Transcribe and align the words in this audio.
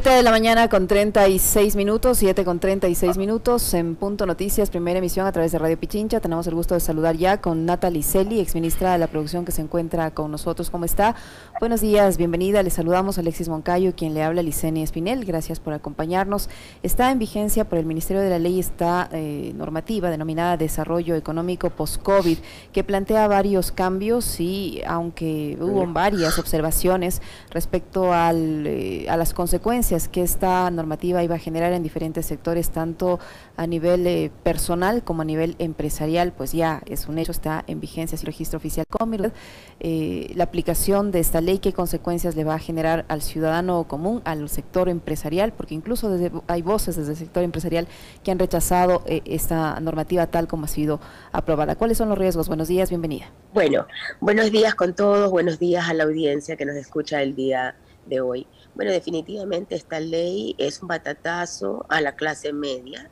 7 0.00 0.10
de 0.10 0.22
la 0.22 0.30
mañana 0.30 0.68
con 0.68 0.86
36 0.86 1.74
minutos, 1.74 2.18
7 2.18 2.44
con 2.44 2.60
36 2.60 3.18
minutos 3.18 3.74
en 3.74 3.96
Punto 3.96 4.26
Noticias, 4.26 4.70
primera 4.70 5.00
emisión 5.00 5.26
a 5.26 5.32
través 5.32 5.50
de 5.50 5.58
Radio 5.58 5.76
Pichincha. 5.76 6.20
Tenemos 6.20 6.46
el 6.46 6.54
gusto 6.54 6.74
de 6.74 6.78
saludar 6.78 7.16
ya 7.16 7.40
con 7.40 7.66
Natalie 7.66 8.04
Celi, 8.04 8.38
exministra 8.38 8.92
de 8.92 8.98
la 8.98 9.08
producción 9.08 9.44
que 9.44 9.50
se 9.50 9.60
encuentra 9.60 10.12
con 10.12 10.30
nosotros. 10.30 10.70
¿Cómo 10.70 10.84
está? 10.84 11.16
Buenos 11.58 11.80
días, 11.80 12.16
bienvenida. 12.16 12.62
Le 12.62 12.70
saludamos 12.70 13.18
a 13.18 13.22
Alexis 13.22 13.48
Moncayo, 13.48 13.92
quien 13.96 14.14
le 14.14 14.22
habla 14.22 14.40
Liceni 14.40 14.84
Espinel. 14.84 15.24
Gracias 15.24 15.58
por 15.58 15.72
acompañarnos. 15.72 16.48
Está 16.84 17.10
en 17.10 17.18
vigencia 17.18 17.68
por 17.68 17.80
el 17.80 17.84
Ministerio 17.84 18.22
de 18.22 18.30
la 18.30 18.38
Ley 18.38 18.60
esta 18.60 19.08
eh, 19.10 19.52
normativa 19.56 20.10
denominada 20.10 20.56
Desarrollo 20.56 21.16
Económico 21.16 21.70
Post-COVID, 21.70 22.38
que 22.72 22.84
plantea 22.84 23.26
varios 23.26 23.72
cambios 23.72 24.38
y 24.38 24.80
aunque 24.86 25.58
hubo 25.60 25.84
varias 25.88 26.38
observaciones 26.38 27.20
respecto 27.50 28.12
al, 28.12 28.64
eh, 28.64 29.06
a 29.10 29.16
las 29.16 29.34
consecuencias 29.34 29.87
que 30.12 30.22
esta 30.22 30.70
normativa 30.70 31.22
iba 31.22 31.36
a 31.36 31.38
generar 31.38 31.72
en 31.72 31.82
diferentes 31.82 32.26
sectores, 32.26 32.68
tanto 32.70 33.18
a 33.56 33.66
nivel 33.66 34.06
eh, 34.06 34.30
personal 34.42 35.02
como 35.02 35.22
a 35.22 35.24
nivel 35.24 35.56
empresarial, 35.58 36.32
pues 36.32 36.52
ya 36.52 36.82
es 36.86 37.08
un 37.08 37.18
hecho, 37.18 37.32
está 37.32 37.64
en 37.66 37.80
vigencia 37.80 38.16
el 38.16 38.26
registro 38.26 38.58
oficial 38.58 38.84
COMIR. 38.86 39.32
Eh, 39.80 40.32
la 40.34 40.44
aplicación 40.44 41.10
de 41.10 41.20
esta 41.20 41.40
ley, 41.40 41.58
qué 41.58 41.72
consecuencias 41.72 42.36
le 42.36 42.44
va 42.44 42.54
a 42.54 42.58
generar 42.58 43.06
al 43.08 43.22
ciudadano 43.22 43.84
común, 43.84 44.20
al 44.24 44.48
sector 44.50 44.90
empresarial, 44.90 45.52
porque 45.52 45.74
incluso 45.74 46.10
desde, 46.10 46.32
hay 46.48 46.60
voces 46.60 46.96
desde 46.96 47.12
el 47.12 47.16
sector 47.16 47.42
empresarial 47.42 47.88
que 48.22 48.30
han 48.30 48.38
rechazado 48.38 49.02
eh, 49.06 49.22
esta 49.24 49.80
normativa 49.80 50.26
tal 50.26 50.48
como 50.48 50.66
ha 50.66 50.68
sido 50.68 51.00
aprobada. 51.32 51.76
¿Cuáles 51.76 51.96
son 51.96 52.10
los 52.10 52.18
riesgos? 52.18 52.48
Buenos 52.48 52.68
días, 52.68 52.90
bienvenida. 52.90 53.30
Bueno, 53.54 53.86
buenos 54.20 54.50
días 54.52 54.74
con 54.74 54.94
todos, 54.94 55.30
buenos 55.30 55.58
días 55.58 55.88
a 55.88 55.94
la 55.94 56.04
audiencia 56.04 56.56
que 56.56 56.66
nos 56.66 56.76
escucha 56.76 57.22
el 57.22 57.34
día 57.34 57.74
de 58.06 58.20
hoy. 58.20 58.46
Bueno, 58.78 58.92
definitivamente 58.92 59.74
esta 59.74 59.98
ley 59.98 60.54
es 60.56 60.80
un 60.80 60.86
batatazo 60.86 61.84
a 61.88 62.00
la 62.00 62.14
clase 62.14 62.52
media. 62.52 63.10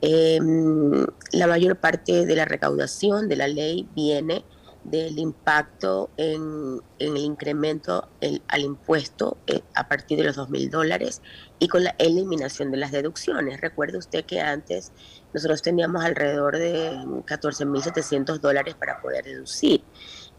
Em, 0.00 1.04
la 1.32 1.48
mayor 1.48 1.74
parte 1.74 2.24
de 2.24 2.36
la 2.36 2.44
recaudación 2.44 3.28
de 3.28 3.34
la 3.34 3.48
ley 3.48 3.88
viene 3.96 4.44
del 4.84 5.18
impacto 5.18 6.10
en, 6.16 6.80
el 7.00 7.16
incremento 7.16 8.08
al 8.46 8.60
impuesto 8.60 9.38
eh, 9.48 9.60
a 9.74 9.88
partir 9.88 10.18
de 10.18 10.24
los 10.24 10.36
2 10.36 10.50
mil 10.50 10.70
dólares 10.70 11.20
y 11.58 11.66
con 11.66 11.82
la 11.82 11.96
eliminación 11.98 12.70
de 12.70 12.76
las 12.76 12.92
deducciones. 12.92 13.60
Recuerde 13.60 13.98
usted 13.98 14.24
que 14.24 14.40
antes 14.40 14.92
nosotros 15.34 15.62
teníamos 15.62 16.04
alrededor 16.04 16.56
de 16.56 16.96
14 17.24 17.64
mil 17.64 17.82
700 17.82 18.40
dólares 18.40 18.76
para 18.76 19.02
poder 19.02 19.24
deducir 19.24 19.82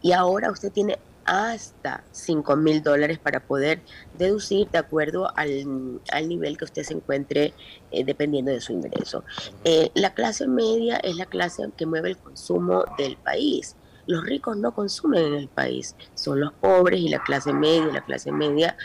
y 0.00 0.12
ahora 0.12 0.50
usted 0.50 0.72
tiene 0.72 0.98
hasta 1.30 2.02
5 2.10 2.56
mil 2.56 2.82
dólares 2.82 3.20
para 3.20 3.38
poder 3.38 3.82
deducir 4.18 4.68
de 4.70 4.78
acuerdo 4.78 5.30
al, 5.36 6.28
nivel 6.28 6.58
que 6.58 6.64
usted 6.64 6.82
se 6.82 6.94
encuentre 6.94 7.54
eh, 7.92 8.04
dependiendo 8.04 8.50
de 8.50 8.60
su 8.60 8.72
ingreso. 8.72 9.22
Eh, 9.62 9.92
la 9.94 10.12
clase 10.12 10.48
media 10.48 10.96
es 10.96 11.14
la 11.14 11.26
clase 11.26 11.70
que 11.76 11.86
mueve 11.86 12.08
el 12.08 12.16
consumo 12.16 12.84
del 12.98 13.16
país. 13.16 13.76
Los 14.06 14.24
ricos 14.24 14.56
no 14.56 14.74
consumen 14.74 15.24
en 15.24 15.34
el 15.34 15.46
país, 15.46 15.94
son 16.14 16.40
los 16.40 16.52
pobres 16.54 16.98
y 16.98 17.08
la 17.08 17.22
clase 17.22 17.52
media, 17.52 17.92
la 17.92 18.04
clase 18.04 18.32
media 18.32 18.76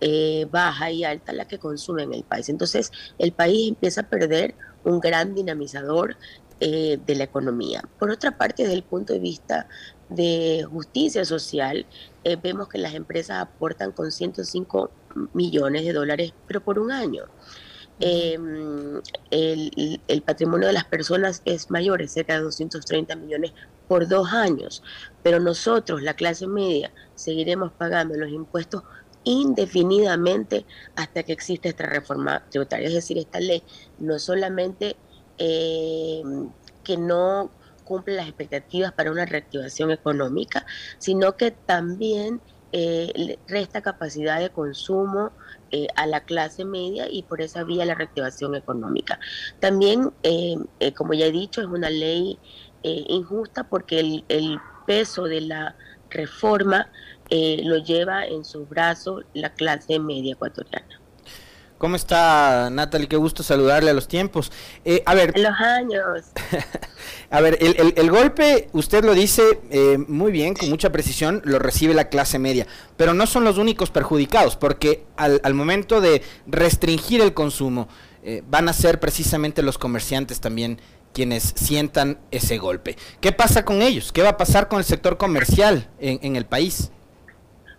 eh, 0.00 0.46
baja 0.52 0.92
y 0.92 1.02
alta 1.02 1.32
la 1.32 1.48
que 1.48 1.58
consume 1.58 2.04
en 2.04 2.14
el 2.14 2.22
país. 2.22 2.48
Entonces 2.48 2.92
el 3.18 3.32
país 3.32 3.70
empieza 3.70 4.02
a 4.02 4.08
perder 4.08 4.54
un 4.84 5.00
gran 5.00 5.34
dinamizador 5.34 6.16
de 6.60 7.14
la 7.14 7.22
economía. 7.22 7.84
Por 8.00 8.10
otra 8.10 8.36
parte, 8.36 8.64
desde 8.64 8.74
el 8.74 8.82
punto 8.82 9.12
de 9.12 9.20
vista 9.20 9.68
de 10.08 10.66
justicia 10.70 11.24
social, 11.24 11.86
eh, 12.24 12.36
vemos 12.36 12.68
que 12.68 12.78
las 12.78 12.94
empresas 12.94 13.40
aportan 13.40 13.92
con 13.92 14.10
105 14.10 14.90
millones 15.32 15.84
de 15.84 15.92
dólares, 15.92 16.32
pero 16.46 16.62
por 16.62 16.78
un 16.78 16.92
año. 16.92 17.24
Em, 18.00 19.00
el, 19.32 20.22
patrimonio 20.24 20.68
de 20.68 20.72
las 20.72 20.84
personas 20.84 21.42
es 21.44 21.68
mayor, 21.70 22.00
es 22.00 22.12
cerca 22.12 22.34
de 22.34 22.42
230 22.42 23.16
millones 23.16 23.52
por 23.88 24.06
dos 24.06 24.32
años, 24.32 24.82
pero 25.22 25.40
nosotros, 25.40 26.02
la 26.02 26.14
clase 26.14 26.46
media, 26.46 26.92
seguiremos 27.16 27.72
pagando 27.72 28.14
los 28.14 28.30
impuestos 28.30 28.84
indefinidamente 29.24 30.64
hasta 30.94 31.22
que 31.24 31.32
exista 31.32 31.68
esta 31.68 31.86
reforma 31.86 32.44
tributaria. 32.50 32.88
Es 32.88 32.94
decir, 32.94 33.18
esta 33.18 33.40
ley 33.40 33.62
no 33.98 34.18
solamente 34.18 34.96
em, 35.38 36.50
que 36.84 36.96
no 36.96 37.50
cumple 37.88 38.14
las 38.14 38.28
expectativas 38.28 38.92
para 38.92 39.10
una 39.10 39.24
reactivación 39.24 39.90
económica, 39.90 40.66
sino 40.98 41.36
que 41.38 41.52
también 41.52 42.42
eh, 42.70 43.38
resta 43.46 43.80
capacidad 43.80 44.38
de 44.40 44.50
consumo 44.50 45.32
eh, 45.70 45.86
a 45.96 46.06
la 46.06 46.20
clase 46.20 46.66
media 46.66 47.06
y 47.10 47.22
por 47.22 47.40
esa 47.40 47.64
vía 47.64 47.86
la 47.86 47.94
reactivación 47.94 48.54
económica. 48.54 49.18
También, 49.58 50.12
eh, 50.22 50.56
como 50.94 51.14
ya 51.14 51.26
he 51.26 51.32
dicho, 51.32 51.62
es 51.62 51.66
una 51.66 51.88
ley 51.88 52.38
injusta 52.82 53.64
porque 53.64 54.00
el, 54.00 54.24
el, 54.28 54.58
peso 54.86 55.24
de 55.24 55.42
la 55.42 55.76
reforma 56.08 56.90
lo 57.30 57.76
lleva 57.76 58.24
en 58.24 58.42
sus 58.42 58.66
brazos 58.66 59.24
la 59.34 59.52
clase 59.52 59.98
media 59.98 60.32
ecuatoriana. 60.32 61.07
¿Cómo 61.78 61.94
está 61.94 62.70
Natalie? 62.70 63.06
Qué 63.06 63.16
gusto 63.16 63.44
saludarle 63.44 63.90
a 63.90 63.94
los 63.94 64.08
tiempos. 64.08 64.50
Eh, 64.84 65.02
a 65.06 65.14
ver. 65.14 65.32
Los 65.38 65.58
años. 65.60 66.24
a 67.30 67.40
ver, 67.40 67.56
el, 67.60 68.10
golpe, 68.10 68.68
usted 68.72 69.04
lo 69.04 69.14
dice 69.14 69.60
eh, 69.70 69.96
muy 70.08 70.32
bien, 70.32 70.54
con 70.54 70.68
mucha 70.70 70.90
precisión, 70.90 71.40
lo 71.44 71.60
recibe 71.60 71.94
la 71.94 72.08
clase 72.08 72.40
media, 72.40 72.66
pero 72.96 73.14
no 73.14 73.26
son 73.26 73.44
los 73.44 73.58
únicos 73.58 73.90
perjudicados, 73.90 74.56
porque 74.56 75.04
al, 75.16 75.54
momento 75.54 76.00
de 76.00 76.22
restringir 76.46 77.20
el 77.20 77.32
consumo, 77.32 77.88
eh, 78.24 78.42
van 78.48 78.68
a 78.68 78.72
ser 78.72 78.98
precisamente 78.98 79.62
los 79.62 79.78
comerciantes 79.78 80.40
también 80.40 80.80
quienes 81.14 81.54
sientan 81.56 82.18
ese 82.32 82.58
golpe. 82.58 82.96
¿Qué 83.20 83.30
pasa 83.30 83.64
con 83.64 83.82
ellos? 83.82 84.10
¿Qué 84.12 84.22
va 84.22 84.30
a 84.30 84.36
pasar 84.36 84.68
con 84.68 84.80
el 84.80 84.84
sector 84.84 85.16
comercial 85.16 85.88
en, 86.00 86.18
en 86.22 86.34
el 86.34 86.44
país? 86.44 86.90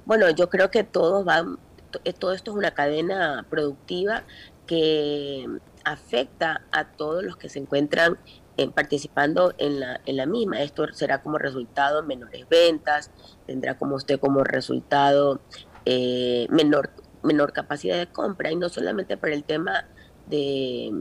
Bueno, 0.06 0.30
yo 0.30 0.50
creo 0.50 0.72
que 0.72 0.84
todos 0.84 1.26
van 1.26 1.60
todo 1.90 2.34
esto 2.34 2.52
es 2.52 2.58
una 2.58 2.72
cadena 2.72 3.46
productiva 3.50 4.24
que 4.66 5.48
afecta 5.84 6.62
a 6.72 6.92
todos 6.92 7.24
los 7.24 7.38
que 7.38 7.50
se 7.50 7.60
encuentran 7.60 8.18
eh, 8.58 8.70
participando 8.70 9.54
en 9.58 9.80
la, 9.80 10.02
en 10.06 10.18
la 10.18 10.26
misma. 10.26 10.62
Esto 10.62 10.86
será 10.94 11.22
como 11.22 11.38
resultado 11.38 12.04
menores 12.04 12.48
ventas, 12.50 13.10
tendrá 13.48 13.78
como 13.78 13.96
usted 13.96 14.20
como 14.20 14.44
resultado 14.44 15.40
eh, 15.86 16.46
menor, 16.50 16.92
menor 17.24 17.54
capacidad 17.54 17.98
de 17.98 18.08
compra 18.08 18.52
y 18.52 18.56
no 18.56 18.70
solamente 18.70 19.18
para 19.18 19.34
el 19.34 19.44
tema 19.44 19.86
de, 20.28 20.92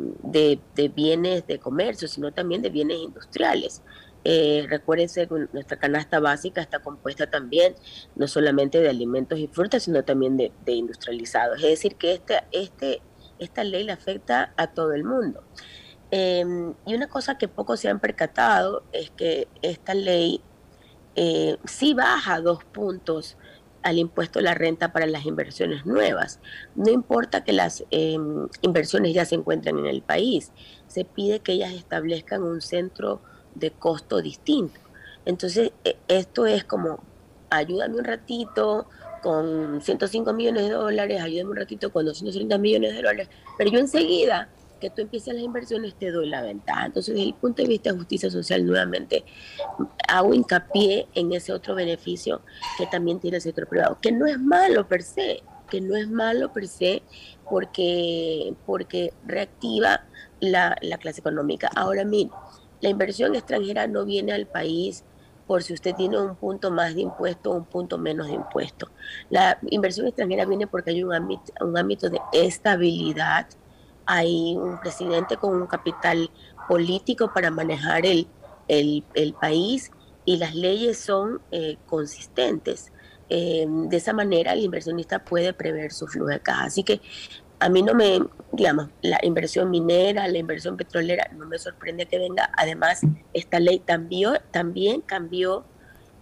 de 0.75 0.88
bienes 0.88 1.47
de 1.47 1.59
comercio, 1.59 2.09
sino 2.09 2.32
también 2.32 2.62
de 2.62 2.70
bienes 2.70 2.99
industriales. 2.99 3.82
Eh, 4.25 4.67
recuérdense 4.69 5.27
que 5.27 5.49
nuestra 5.53 5.79
canasta 5.79 6.21
básica 6.21 6.61
está 6.61 6.81
compuesta 6.81 7.31
también 7.31 7.75
no 8.17 8.27
solamente 8.27 8.81
de 8.81 8.89
alimentos 8.89 9.39
y 9.39 9.47
frutas, 9.47 9.84
sino 9.84 10.05
también 10.05 10.37
de, 10.37 10.53
industrializados. 10.67 11.59
Es 11.59 11.71
decir, 11.71 11.97
que 11.97 12.21
este, 12.53 13.01
esta 13.39 13.65
ley 13.65 13.84
le 13.84 13.93
afecta 13.93 14.53
a 14.56 14.69
todo 14.69 14.93
el 14.93 15.05
mundo. 15.05 15.43
Em, 16.11 16.75
y 16.87 16.95
una 16.95 17.09
cosa 17.09 17.39
que 17.39 17.49
pocos 17.49 17.81
se 17.81 17.89
han 17.89 18.01
percatado 18.01 18.83
es 18.93 19.11
que 19.11 19.47
esta 19.62 19.95
ley 19.95 20.41
eh, 21.17 21.59
sí 21.65 21.95
baja 21.95 22.41
dos 22.41 22.65
puntos 22.65 23.37
al 23.82 23.99
impuesto 23.99 24.38
a 24.38 24.43
la 24.43 24.55
renta 24.55 24.93
para 24.93 25.06
las 25.06 25.26
inversiones 25.26 25.87
nuevas. 25.87 26.41
No 26.75 26.91
importa 26.91 27.44
que 27.44 27.53
las 27.53 27.85
em, 27.91 28.49
inversiones 28.62 29.15
ya 29.15 29.25
se 29.25 29.35
encuentren 29.35 29.79
en 29.79 29.87
el 29.87 30.03
país, 30.03 30.53
se 30.87 31.05
pide 31.05 31.41
que 31.41 31.53
ellas 31.53 31.73
establezcan 31.73 32.43
un 32.43 32.61
centro 32.61 33.23
de 33.58 33.70
costo 33.70 34.20
distinto. 34.20 34.81
Entonces, 35.25 35.72
e, 35.84 35.96
esto 36.08 36.46
es 36.46 36.64
como, 36.64 37.00
ayúdame 37.50 37.96
un 37.96 38.05
ratito 38.05 38.87
con 39.22 39.81
105 39.82 40.32
millones 40.32 40.64
de 40.64 40.70
dólares, 40.70 41.20
ayúdame 41.20 41.50
un 41.50 41.56
ratito 41.56 41.93
con 41.93 42.05
230 42.06 42.58
millones 42.58 42.90
de 42.90 42.96
dólares, 42.96 43.28
pero 43.56 43.70
yo 43.70 43.78
enseguida 43.78 44.49
que 44.81 44.90
tú 44.90 45.02
empieces 45.02 45.34
las 45.34 45.43
inversiones 45.43 45.94
te 45.94 46.10
doy 46.10 46.28
la 46.28 46.43
ventaja. 46.43 46.87
Entonces, 46.87 47.14
desde 47.14 47.28
el 47.28 47.34
punto 47.34 47.62
de 47.62 47.69
vista 47.69 47.90
de 47.90 47.99
justicia 47.99 48.31
social, 48.31 48.64
nuevamente 48.64 49.25
hago 50.08 50.34
hincapié 50.34 51.08
en 51.14 51.32
ese 51.32 51.52
otro 51.52 51.75
beneficio 51.75 52.43
que 52.76 52.87
también 52.87 53.20
tiene 53.20 53.38
el 53.38 53.43
sector 53.43 53.66
privado, 53.66 53.99
que 54.00 54.12
no 54.12 54.26
es 54.26 54.38
malo 54.38 54.87
per 54.87 55.02
se, 55.02 55.43
que 55.69 55.81
no 55.81 55.96
es 55.96 56.08
malo 56.08 56.52
per 56.52 56.69
se 56.69 57.02
porque, 57.49 58.55
porque 58.66 59.12
reactiva 59.26 60.05
la, 60.40 60.76
la 60.81 60.99
clase 60.99 61.20
económica. 61.20 61.70
Ahora, 61.75 62.05
mire, 62.05 62.31
la 62.81 62.89
inversión 62.89 63.35
extranjera 63.35 63.87
no 63.87 64.05
viene 64.05 64.33
al 64.33 64.47
país 64.47 65.05
por 65.49 65.63
si 65.63 65.73
usted 65.73 65.95
tiene 65.95 66.21
un 66.21 66.37
punto 66.37 66.71
más 66.71 66.95
de 66.95 67.01
impuesto 67.01 67.51
o 67.51 67.57
un 67.57 67.65
punto 67.65 67.97
menos 67.97 68.27
de 68.27 68.35
impuesto. 68.35 68.91
La 69.31 69.59
inversión 69.71 70.07
extranjera 70.07 70.45
viene 70.45 70.67
porque 70.67 70.91
hay 70.91 71.03
un 71.03 71.15
ámbito, 71.15 72.11
de 72.11 72.21
estabilidad, 72.33 73.47
hay 74.05 74.55
un 74.57 74.79
presidente 74.79 75.39
con 75.39 75.61
un 75.61 75.67
capital 75.67 76.31
político 76.69 77.33
para 77.33 77.51
manejar 77.51 78.05
el, 78.05 78.29
el, 78.69 79.35
país 79.41 79.91
y 80.27 80.37
las 80.37 80.55
leyes 80.55 80.99
son 80.99 81.41
eh, 81.51 81.79
consistentes. 81.87 82.93
Eh, 83.31 83.67
de 83.69 83.97
esa 83.97 84.13
manera 84.13 84.53
el 84.53 84.61
inversionista 84.61 85.25
puede 85.25 85.55
prever 85.55 85.93
su 85.93 86.07
flujo 86.07 86.29
de 86.29 86.41
caja. 86.41 86.65
Así 86.65 86.83
que 86.85 87.01
a 87.60 87.69
mí 87.69 87.82
no 87.82 87.94
me, 87.94 88.20
digamos, 88.52 88.88
la 89.02 89.19
inversión 89.22 89.70
minera, 89.70 90.28
la 90.28 90.38
inversión 90.38 90.76
petrolera, 90.76 91.31
no 91.37 91.46
me 91.46 91.58
sorprende 91.58 92.06
que 92.06 92.19
venga. 92.19 92.50
Además, 92.56 93.00
esta 93.32 93.58
ley 93.58 93.81
también, 93.81 95.00
cambió 95.02 95.64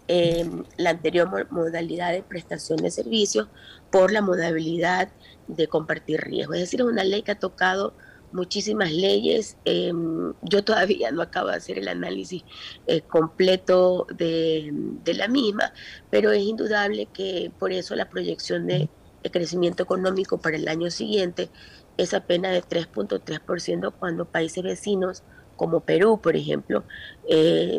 em, 0.08 0.64
la 0.76 0.90
anterior 0.90 1.48
modalidad 1.50 2.12
de 2.12 2.22
prestación 2.22 2.78
de 2.78 2.90
servicios 2.90 3.48
por 3.90 4.12
la 4.12 4.22
modalidad 4.22 5.08
de 5.48 5.68
compartir 5.68 6.20
riesgo. 6.20 6.54
Es 6.54 6.60
decir, 6.60 6.80
es 6.80 6.86
una 6.86 7.04
ley 7.04 7.22
que 7.22 7.32
ha 7.32 7.38
tocado 7.38 7.94
muchísimas 8.32 8.92
leyes. 8.92 9.56
Em, 9.64 10.32
yo 10.42 10.64
todavía 10.64 11.10
no 11.10 11.22
acabo 11.22 11.48
de 11.48 11.56
hacer 11.56 11.78
el 11.78 11.88
análisis 11.88 12.44
eh, 12.86 13.00
completo 13.02 14.06
de, 14.14 14.72
la 15.14 15.28
misma, 15.28 15.72
pero 16.10 16.32
es 16.32 16.42
indudable 16.42 17.06
que 17.06 17.50
por 17.58 17.72
eso 17.72 17.94
la 17.94 18.08
proyección 18.08 18.66
de, 18.66 18.88
crecimiento 19.30 19.82
económico 19.82 20.38
para 20.38 20.56
el 20.56 20.68
año 20.68 20.90
siguiente 20.90 21.50
es 21.96 22.14
apenas 22.14 22.52
de 22.52 22.62
3.3% 22.62 23.92
cuando 23.98 24.24
países 24.26 24.62
vecinos 24.62 25.22
como 25.56 25.80
Perú, 25.80 26.20
por 26.20 26.36
ejemplo, 26.36 26.84
eh, 27.28 27.78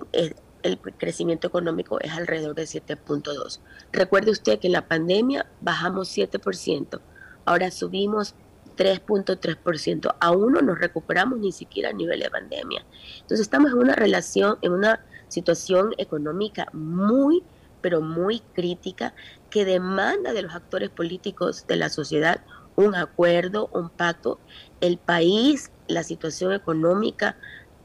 el 0.63 0.79
crecimiento 0.79 1.47
económico 1.47 1.99
es 2.01 2.11
alrededor 2.11 2.55
de 2.55 2.63
7.2. 2.63 3.59
Recuerde 3.91 4.31
usted 4.31 4.59
que 4.59 4.67
en 4.67 4.73
la 4.73 4.87
pandemia 4.87 5.45
bajamos 5.61 6.15
7%, 6.15 6.99
ahora 7.45 7.71
subimos 7.71 8.33
3.3%. 8.77 10.15
Aún 10.19 10.53
no 10.53 10.61
nos 10.61 10.79
recuperamos 10.79 11.39
ni 11.39 11.51
siquiera 11.51 11.89
a 11.89 11.93
nivel 11.93 12.19
de 12.21 12.29
pandemia. 12.29 12.85
Entonces 13.21 13.41
estamos 13.41 13.71
en 13.71 13.79
una 13.79 13.95
relación, 13.95 14.57
en 14.61 14.71
una 14.71 15.03
situación 15.27 15.93
económica 15.97 16.67
muy, 16.71 17.43
pero 17.81 18.01
muy 18.01 18.41
crítica 18.53 19.13
que 19.49 19.65
demanda 19.65 20.33
de 20.33 20.41
los 20.41 20.55
actores 20.55 20.89
políticos 20.89 21.65
de 21.67 21.75
la 21.75 21.89
sociedad 21.89 22.41
un 22.77 22.95
acuerdo, 22.95 23.69
un 23.73 23.89
pacto. 23.89 24.39
El 24.79 24.97
país, 24.97 25.71
la 25.87 26.03
situación 26.03 26.53
económica 26.53 27.35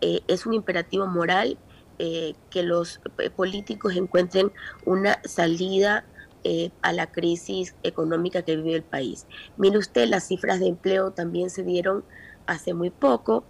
eh, 0.00 0.20
es 0.28 0.46
un 0.46 0.52
imperativo 0.52 1.06
moral 1.06 1.58
eh, 1.98 2.34
que 2.50 2.62
los 2.62 3.00
eh, 3.18 3.30
políticos 3.30 3.96
encuentren 3.96 4.52
una 4.84 5.20
salida 5.24 6.06
a 6.80 6.92
la 6.92 7.06
crisis 7.12 7.76
económica 7.84 8.42
que 8.42 8.56
vive 8.56 8.74
el 8.74 8.82
país. 8.82 9.28
Mire 9.56 9.78
usted, 9.78 10.08
las 10.08 10.26
cifras 10.26 10.58
de 10.58 10.66
empleo 10.66 11.12
también 11.12 11.50
se 11.50 11.62
dieron 11.62 12.04
hace 12.46 12.74
muy 12.74 12.90
poco 12.90 13.44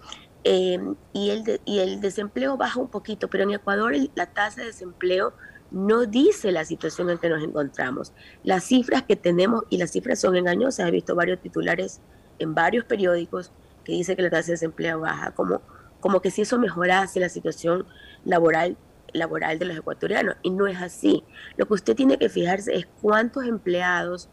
y, 0.45 1.31
el 1.31 1.59
y 1.65 1.79
el 1.79 2.03
desempleo 2.03 2.59
baja 2.59 2.79
un 2.79 2.89
poquito, 2.89 3.29
pero 3.29 3.45
en 3.45 3.53
Ecuador 3.53 3.95
la 4.15 4.27
tasa 4.27 4.61
de 4.61 4.67
desempleo 4.67 5.33
no 5.73 6.05
dice 6.07 6.53
la 6.53 6.65
situación 6.65 7.11
en 7.11 7.19
que 7.19 7.29
nos 7.29 7.43
encontramos. 7.43 8.13
Las 8.45 8.65
cifras 8.65 9.03
que 9.03 9.17
tenemos, 9.17 9.65
y 9.71 9.79
las 9.79 9.91
cifras 9.91 10.21
son 10.21 10.37
engañosas, 10.37 10.87
he 10.87 10.91
visto 10.91 11.15
varios 11.15 11.41
titulares 11.41 12.01
en 12.39 12.55
varios 12.55 12.85
periódicos 12.85 13.53
que 13.85 13.93
dice 13.93 14.15
que 14.15 14.23
la 14.23 14.31
tasa 14.31 14.49
de 14.49 14.53
desempleo 14.53 15.01
baja, 15.01 15.33
como, 15.33 15.63
como 16.01 16.21
que 16.21 16.31
si 16.31 16.43
eso 16.43 16.59
mejorase 16.59 17.21
la 17.21 17.29
situación 17.29 17.87
laboral, 18.25 18.77
laboral 19.13 19.59
de 19.59 19.65
los 19.65 19.77
ecuatorianos, 19.77 20.37
y 20.43 20.51
no 20.51 20.67
es 20.67 20.81
así. 20.81 21.25
Lo 21.57 21.67
que 21.67 21.75
usted 21.75 21.97
tiene 21.97 22.19
que 22.19 22.29
fijarse 22.29 22.75
es 22.75 22.87
cuántos 23.01 23.45
empleados 23.45 24.29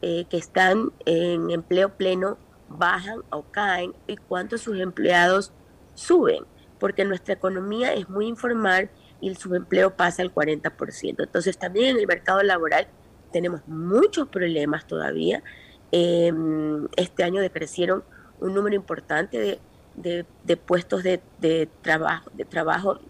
eh, 0.00 0.26
que 0.30 0.36
están 0.36 0.92
en 1.06 1.50
empleo 1.50 1.96
pleno 1.96 2.38
bajan 2.68 3.20
o 3.30 3.42
caen 3.50 3.94
y 4.06 4.16
cuántos 4.16 4.62
sus 4.62 4.78
empleados 4.78 5.52
suben, 5.94 6.44
porque 6.78 7.04
nuestra 7.04 7.34
economía 7.34 7.94
es 7.94 8.08
muy 8.08 8.26
informal 8.26 8.90
y 9.20 9.28
el 9.28 9.36
subempleo 9.36 9.96
pasa 9.96 10.22
al 10.22 10.32
40%. 10.32 11.22
Entonces 11.22 11.58
también 11.58 11.86
en 11.86 11.98
el 11.98 12.06
mercado 12.06 12.42
laboral 12.42 12.86
tenemos 13.32 13.66
muchos 13.66 14.28
problemas 14.28 14.86
todavía. 14.86 15.42
Em, 15.90 16.88
este 16.96 17.24
año 17.24 17.40
decrecieron 17.40 18.04
un 18.40 18.54
número 18.54 18.76
importante 18.76 19.60
de, 19.96 20.56
puestos 20.56 21.02
de, 21.02 21.68
trabajo, 21.82 22.30
de 22.34 22.44
trabajo 22.44 23.00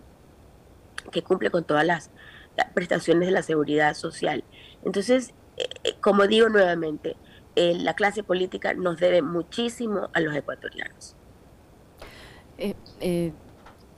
que 1.10 1.22
cumple 1.22 1.50
con 1.50 1.64
todas 1.64 1.84
las, 1.84 2.10
prestaciones 2.72 3.26
de 3.26 3.32
la 3.32 3.42
seguridad 3.42 3.94
social. 3.94 4.44
Entonces, 4.84 5.34
eh, 5.56 5.68
eh, 5.82 5.94
como 6.00 6.28
digo 6.28 6.48
nuevamente, 6.48 7.16
eh, 7.56 7.74
la 7.74 7.94
clase 7.94 8.22
política 8.22 8.74
nos 8.74 8.98
debe 9.00 9.22
muchísimo 9.22 10.08
a 10.12 10.20
los 10.20 10.34
ecuatorianos. 10.34 11.16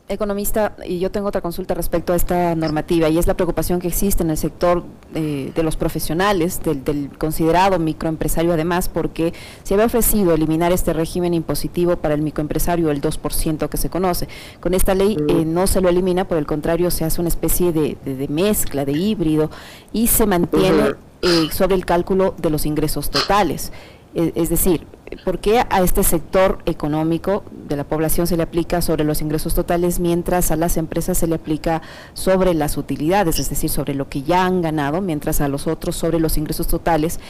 Economista, 0.08 0.76
y 0.87 1.00
yo 1.00 1.11
tengo 1.11 1.26
otra 1.26 1.41
consulta 1.41 1.75
respecto 1.75 2.12
a 2.12 2.17
esta 2.17 2.55
normativa, 2.55 3.08
y 3.08 3.19
es 3.19 3.26
la 3.26 3.35
preocupación 3.35 3.81
que 3.81 3.88
existe 3.88 4.23
en 4.23 4.31
el 4.31 4.37
sector 4.37 4.85
eh, 5.17 5.50
de 5.53 5.62
los 5.64 5.76
profesionales, 5.76 6.61
del, 6.62 7.11
considerado 7.19 7.81
microempresario 7.81 8.53
además, 8.53 8.88
porque 8.88 9.35
se 9.64 9.75
había 9.75 9.87
ofrecido 9.87 10.32
eliminar 10.32 10.70
este 10.70 10.93
régimen 10.93 11.35
impositivo 11.35 11.97
para 11.97 12.14
el 12.14 12.23
microempresario, 12.23 12.93
el 12.93 13.00
2% 13.00 13.69
que 13.69 13.76
se 13.76 13.91
conoce. 13.91 14.29
Con 14.61 14.75
esta 14.75 14.94
ley 14.94 15.17
eh, 15.29 15.44
no 15.44 15.67
se 15.67 15.81
lo 15.81 15.88
elimina, 15.88 16.29
por 16.29 16.38
el 16.38 16.47
contrario, 16.47 16.93
se 16.93 17.05
hace 17.05 17.20
una 17.20 17.29
especie 17.29 17.73
de, 17.73 18.29
mezcla, 18.29 18.85
de 18.85 18.93
híbrido, 18.93 19.50
y 19.93 20.06
se 20.06 20.25
mantiene 20.25 20.94
eh, 21.23 21.49
sobre 21.50 21.75
el 21.75 21.85
cálculo 21.85 22.32
de 22.38 22.50
los 22.50 22.64
ingresos 22.64 23.11
totales. 23.11 23.73
es 24.14 24.50
decir, 24.50 24.87
¿por 25.25 25.38
qué 25.38 25.64
a 25.69 25.81
este 25.82 26.03
sector 26.03 26.58
económico 26.67 27.44
de 27.50 27.76
la 27.76 27.85
población 27.85 28.26
se 28.26 28.37
le 28.37 28.43
aplica 28.43 28.82
sobre 28.82 29.05
los 29.05 29.23
ingresos 29.23 29.55
totales 29.55 30.00
mientras 30.00 30.50
a 30.50 30.56
las 30.56 30.76
empresas 30.76 31.19
se 31.19 31.26
le 31.26 31.37
aplica 31.37 31.82
sobre 32.14 32.55
las 32.55 32.76
utilidades, 32.76 33.38
es 33.38 33.49
decir, 33.49 33.70
sobre 33.70 33.94
lo 33.94 34.08
que 34.08 34.23
ya 34.23 34.44
han 34.44 34.62
ganado, 34.62 35.00
mientras 35.00 35.41
a 35.41 35.49
los 35.49 35.67
otros 35.67 35.97
sobre 35.97 36.19
los 36.19 36.37
ingresos 36.37 36.67
totales? 36.67 37.20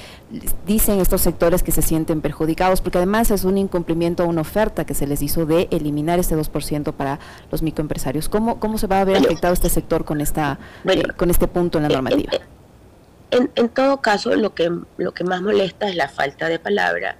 Dicen 0.66 1.00
estos 1.00 1.20
sectores 1.20 1.62
que 1.62 1.72
se 1.72 1.82
sienten 1.82 2.20
perjudicados 2.20 2.80
porque 2.80 2.98
además 2.98 3.30
es 3.30 3.44
un 3.44 3.58
incumplimiento 3.58 4.22
a 4.22 4.26
una 4.26 4.40
oferta 4.40 4.84
que 4.84 4.94
se 4.94 5.06
les 5.06 5.22
hizo 5.22 5.46
de 5.46 5.68
eliminar 5.70 6.18
este 6.18 6.36
2% 6.36 6.92
para 6.92 7.18
los 7.50 7.62
microempresarios. 7.62 8.28
¿Cómo, 8.28 8.58
¿Cómo 8.58 8.78
se 8.78 8.86
va 8.86 9.00
a 9.00 9.04
ver 9.04 9.18
afectado 9.18 9.52
este 9.52 9.68
sector 9.68 10.04
con, 10.04 10.20
esta, 10.20 10.58
eh, 10.84 11.02
con 11.16 11.30
este 11.30 11.46
punto 11.46 11.78
en 11.78 11.82
la 11.82 11.88
normativa? 11.90 12.32
En, 13.30 13.50
en, 13.56 13.68
todo 13.68 14.00
caso, 14.00 14.34
lo 14.36 14.54
que, 14.54 14.70
lo 14.98 15.12
que 15.12 15.24
más 15.24 15.42
molesta 15.42 15.88
es 15.88 15.96
la 15.96 16.08
falta 16.08 16.48
de 16.48 16.60
palabra 16.60 17.16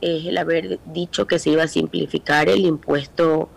es 0.00 0.26
el 0.26 0.38
haber 0.38 0.78
dicho 0.86 1.26
que 1.26 1.38
se 1.38 1.50
iba 1.50 1.64
a 1.64 1.68
simplificar 1.68 2.48
el 2.48 2.64
impuesto, 2.64 3.48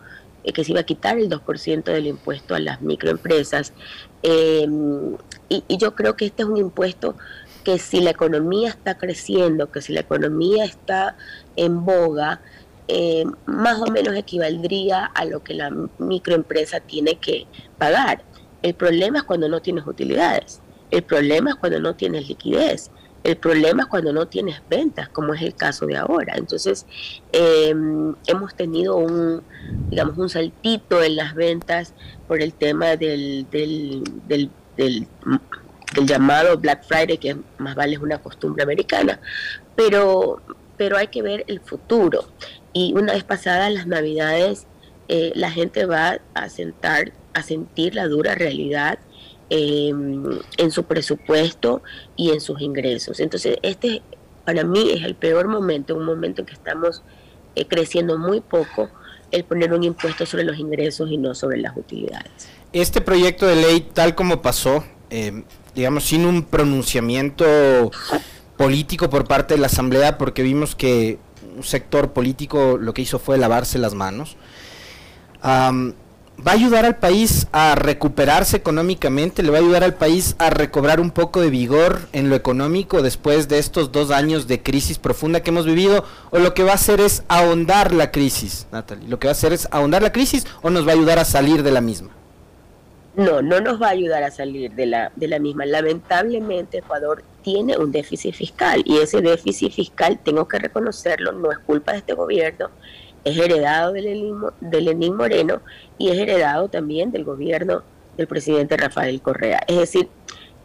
eh, 0.44 0.52
que 0.54 0.64
se 0.64 0.72
iba 0.72 0.82
a 0.82 0.86
quitar 0.86 1.18
el 1.18 1.30
2% 1.30 1.84
del 1.84 2.08
impuesto 2.08 2.56
a 2.56 2.60
las 2.60 2.82
microempresas. 2.82 3.74
Em, 4.22 5.16
y, 5.50 5.64
yo 5.78 5.96
creo 5.96 6.16
que 6.16 6.26
este 6.26 6.44
es 6.44 6.50
un 6.50 6.58
impuesto 6.58 7.16
que 7.64 7.80
si 7.80 8.02
la 8.02 8.10
economía 8.12 8.70
está 8.70 8.98
creciendo, 8.98 9.72
que 9.72 9.82
si 9.82 9.94
la 9.94 10.02
economía 10.02 10.66
está 10.66 11.16
en 11.56 11.86
boga, 11.86 12.42
em, 12.88 13.32
más 13.46 13.80
o 13.82 13.88
menos 13.92 14.16
equivaldría 14.16 15.06
a 15.06 15.26
lo 15.26 15.44
que 15.44 15.54
la 15.54 15.72
microempresa 15.98 16.82
tiene 16.82 17.16
que 17.16 17.48
pagar. 17.78 18.24
El 18.62 18.74
problema 18.76 19.20
es 19.20 19.24
cuando 19.24 19.48
no 19.50 19.62
tienes 19.62 19.88
utilidades, 19.88 20.62
el 20.92 21.04
problema 21.04 21.52
es 21.52 21.56
cuando 21.56 21.80
no 21.80 21.96
tienes 21.96 22.28
liquidez, 22.28 22.92
el 23.24 23.38
problema 23.38 23.84
es 23.84 23.90
cuando 23.90 24.12
no 24.12 24.28
tienes 24.28 24.62
ventas, 24.70 25.08
como 25.10 25.34
es 25.34 25.42
el 25.42 25.56
caso 25.56 25.86
de 25.86 25.96
ahora. 25.96 26.34
Entonces, 26.36 26.86
em, 27.32 28.16
hemos 28.28 28.54
tenido 28.56 28.98
un, 28.98 29.42
digamos, 29.90 30.18
un 30.18 30.30
saltito 30.30 31.02
en 31.02 31.16
las 31.16 31.34
ventas 31.34 31.94
por 32.28 32.42
el 32.42 32.54
tema 32.54 32.98
del, 32.98 33.48
del, 33.50 34.04
del, 34.28 34.50
del, 34.76 35.08
llamado 36.06 36.58
Black 36.58 36.84
Friday, 36.84 37.18
que 37.18 37.38
más 37.60 37.76
vale 37.76 37.94
es 37.94 38.02
una 38.02 38.18
costumbre 38.18 38.64
americana, 38.64 39.20
pero, 39.76 40.42
pero 40.76 40.98
hay 40.98 41.08
que 41.08 41.22
ver 41.22 41.46
el 41.48 41.62
futuro. 41.62 42.26
Y 42.74 42.94
una 42.94 43.14
vez 43.14 43.24
pasadas 43.24 43.72
las 43.72 43.88
navidades, 43.88 44.66
eh, 45.08 45.32
la 45.36 45.52
gente 45.52 45.86
va 45.86 46.20
a 46.34 46.50
sentar, 46.50 47.14
a 47.34 47.44
sentir 47.44 47.96
la 47.96 48.08
dura 48.08 48.36
realidad 48.36 49.00
Em, 49.50 50.40
en 50.58 50.72
su 50.72 50.86
presupuesto 50.86 51.84
y 52.16 52.32
en 52.32 52.42
sus 52.42 52.62
ingresos. 52.62 53.20
Entonces, 53.20 53.58
este 53.62 54.02
para 54.46 54.64
mí 54.64 54.92
es 54.92 55.04
el 55.04 55.16
peor 55.16 55.48
momento, 55.48 55.96
un 55.96 56.06
momento 56.06 56.42
en 56.42 56.48
que 56.48 56.54
estamos 56.54 57.04
eh, 57.56 57.66
creciendo 57.68 58.18
muy 58.18 58.42
poco, 58.42 58.90
el 59.32 59.44
poner 59.44 59.74
un 59.74 59.84
impuesto 59.84 60.26
sobre 60.26 60.44
los 60.44 60.58
ingresos 60.58 61.12
y 61.12 61.18
no 61.18 61.36
sobre 61.36 61.58
las 61.58 61.76
utilidades. 61.78 62.32
Este 62.72 63.02
proyecto 63.02 63.46
de 63.46 63.56
ley, 63.56 63.82
tal 63.94 64.16
como 64.16 64.42
pasó, 64.42 64.84
em, 65.10 65.44
digamos, 65.76 66.06
sin 66.06 66.26
un 66.26 66.44
pronunciamiento 66.44 67.92
político 68.58 69.10
por 69.10 69.28
parte 69.28 69.56
de 69.56 69.60
la 69.60 69.68
Asamblea, 69.68 70.18
porque 70.18 70.42
vimos 70.42 70.76
que 70.76 71.20
un 71.56 71.64
sector 71.64 72.14
político 72.14 72.78
lo 72.78 72.94
que 72.94 73.04
hizo 73.04 73.20
fue 73.20 73.38
lavarse 73.38 73.78
las 73.78 73.94
manos 73.94 74.36
va 76.46 76.52
a 76.52 76.56
ayudar 76.56 76.86
al 76.86 76.98
país 76.98 77.48
a 77.52 77.76
recuperarse 77.76 78.58
económicamente, 78.58 79.44
le 79.44 79.52
va 79.52 79.58
a 79.58 79.62
ayudar 79.62 79.84
al 79.84 79.94
país 79.94 80.36
a 80.40 80.50
recobrar 80.50 81.00
un 81.00 81.12
poco 81.12 81.42
de 81.42 81.50
vigor 81.50 82.02
en 82.12 82.30
lo 82.30 82.36
económico 82.36 83.02
después 83.02 83.48
de 83.48 83.60
estos 83.60 83.92
dos 83.92 84.12
años 84.12 84.48
de 84.48 84.62
crisis 84.62 84.98
profunda 84.98 85.42
que 85.42 85.52
hemos 85.52 85.66
vivido, 85.66 86.04
o 86.32 86.40
lo 86.40 86.54
que 86.54 86.64
va 86.64 86.72
a 86.72 86.76
hacer 86.76 87.00
es 87.00 87.24
ahondar 87.28 87.94
la 87.94 88.12
crisis, 88.12 88.68
Natalie, 88.72 89.08
lo 89.08 89.20
que 89.20 89.28
va 89.28 89.32
a 89.32 89.34
hacer 89.34 89.54
es 89.54 89.68
ahondar 89.72 90.02
la 90.02 90.12
crisis 90.12 90.46
o 90.62 90.70
nos 90.70 90.86
va 90.88 90.92
a 90.92 90.96
ayudar 90.96 91.20
a 91.20 91.26
salir 91.26 91.64
de 91.64 91.72
la 91.72 91.82
misma. 91.82 92.10
No, 93.16 93.44
no 93.44 93.62
nos 93.62 93.80
va 93.80 93.88
a 93.88 93.92
ayudar 93.92 94.24
a 94.24 94.32
salir 94.32 94.72
de 94.72 94.88
la, 94.88 95.12
de 95.16 95.28
la 95.28 95.38
misma. 95.38 95.68
Lamentablemente 95.68 96.80
Ecuador 96.80 97.24
tiene 97.44 97.78
un 97.78 97.92
déficit 97.92 98.34
fiscal 98.34 98.82
y 98.86 98.98
ese 98.98 99.22
déficit 99.22 99.72
fiscal, 99.72 100.20
tengo 100.24 100.48
que 100.48 100.58
reconocerlo, 100.58 101.32
no 101.32 101.52
es 101.52 101.60
culpa 101.60 101.92
de 101.92 102.00
este 102.00 102.14
gobierno, 102.14 102.72
es 103.24 103.38
heredado 103.38 103.94
de 103.94 104.02
Lenín, 104.82 105.16
Moreno 105.16 105.62
y 105.98 106.10
es 106.10 106.18
heredado 106.18 106.70
también 106.70 107.12
del 107.12 107.24
gobierno 107.24 107.84
del 108.18 108.28
presidente 108.28 108.78
Rafael 108.78 109.22
Correa. 109.22 109.64
Es 109.68 109.78
decir, 109.78 110.10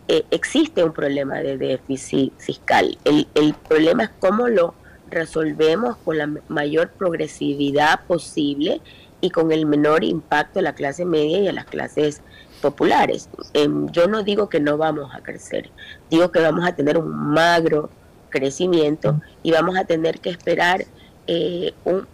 eh, 0.09 0.25
existe 0.31 0.83
un 0.83 0.93
problema 0.93 1.37
de 1.37 1.57
déficit 1.57 2.33
fiscal. 2.39 2.99
El, 3.05 3.55
problema 3.69 4.05
es 4.05 4.11
cómo 4.21 4.49
lo 4.49 4.75
resolvemos 5.11 5.97
con 5.99 6.19
la 6.19 6.29
mayor 6.49 6.91
progresividad 6.91 8.05
posible 8.07 8.81
y 9.21 9.31
con 9.31 9.53
el 9.53 9.67
menor 9.67 10.05
impacto 10.05 10.59
a 10.59 10.63
la 10.63 10.75
clase 10.75 11.05
media 11.05 11.39
y 11.39 11.49
a 11.49 11.53
las 11.53 11.65
clases 11.65 12.23
populares. 12.61 13.29
Em, 13.55 13.89
yo 13.91 14.07
no 14.07 14.23
digo 14.23 14.49
que 14.49 14.61
no 14.61 14.77
vamos 14.77 15.15
a 15.15 15.21
crecer, 15.21 15.71
digo 16.11 16.31
que 16.31 16.41
vamos 16.41 16.67
a 16.67 16.75
tener 16.75 16.99
un 16.99 17.11
magro 17.11 17.91
crecimiento 18.31 19.21
y 19.43 19.53
vamos 19.53 19.77
a 19.77 19.85
tener 19.85 20.21
que 20.21 20.31
esperar 20.31 20.85
eh, 21.27 21.73
un... 21.85 22.07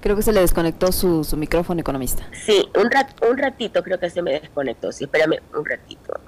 Creo 0.00 0.14
que 0.14 0.22
se 0.22 0.32
le 0.32 0.40
desconectó 0.40 0.92
su, 0.92 1.24
su 1.24 1.36
micrófono 1.36 1.80
economista. 1.80 2.28
Sí, 2.32 2.68
un, 2.76 2.90
un 3.28 3.38
ratito 3.38 3.82
creo 3.82 3.98
que 3.98 4.10
se 4.10 4.22
me 4.22 4.40
desconectó. 4.40 4.92
Sí, 4.92 5.04
espérame 5.04 5.40
un 5.56 5.64
ratito. 5.64 6.20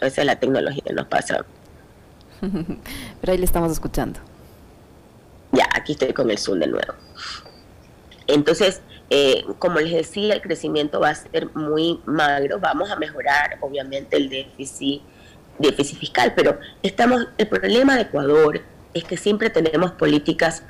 A 0.00 0.04
veces 0.04 0.24
la 0.26 0.36
tecnología 0.36 0.92
nos 0.92 1.06
pasa. 1.06 1.44
Pero 2.40 3.32
ahí 3.32 3.38
le 3.38 3.44
estamos 3.44 3.72
escuchando. 3.72 4.20
Ya, 5.52 5.68
aquí 5.74 5.92
estoy 5.92 6.12
con 6.12 6.30
el 6.30 6.38
Zoom 6.38 6.58
de 6.58 6.66
nuevo. 6.66 6.94
Entonces, 8.26 8.82
eh, 9.10 9.44
como 9.58 9.80
les 9.80 9.92
decía, 9.92 10.34
el 10.34 10.42
crecimiento 10.42 11.00
va 11.00 11.10
a 11.10 11.14
ser 11.14 11.54
muy 11.54 12.00
magro. 12.06 12.58
Vamos 12.58 12.90
a 12.90 12.96
mejorar, 12.96 13.58
obviamente, 13.60 14.16
el 14.16 14.28
déficit, 14.28 15.02
déficit 15.58 15.98
fiscal, 15.98 16.32
pero 16.34 16.58
estamos. 16.82 17.28
El 17.38 17.48
problema 17.48 17.96
de 17.96 18.02
Ecuador 18.02 18.60
es 18.92 19.04
que 19.04 19.16
siempre 19.16 19.50
tenemos 19.50 19.92
políticas 19.92 20.62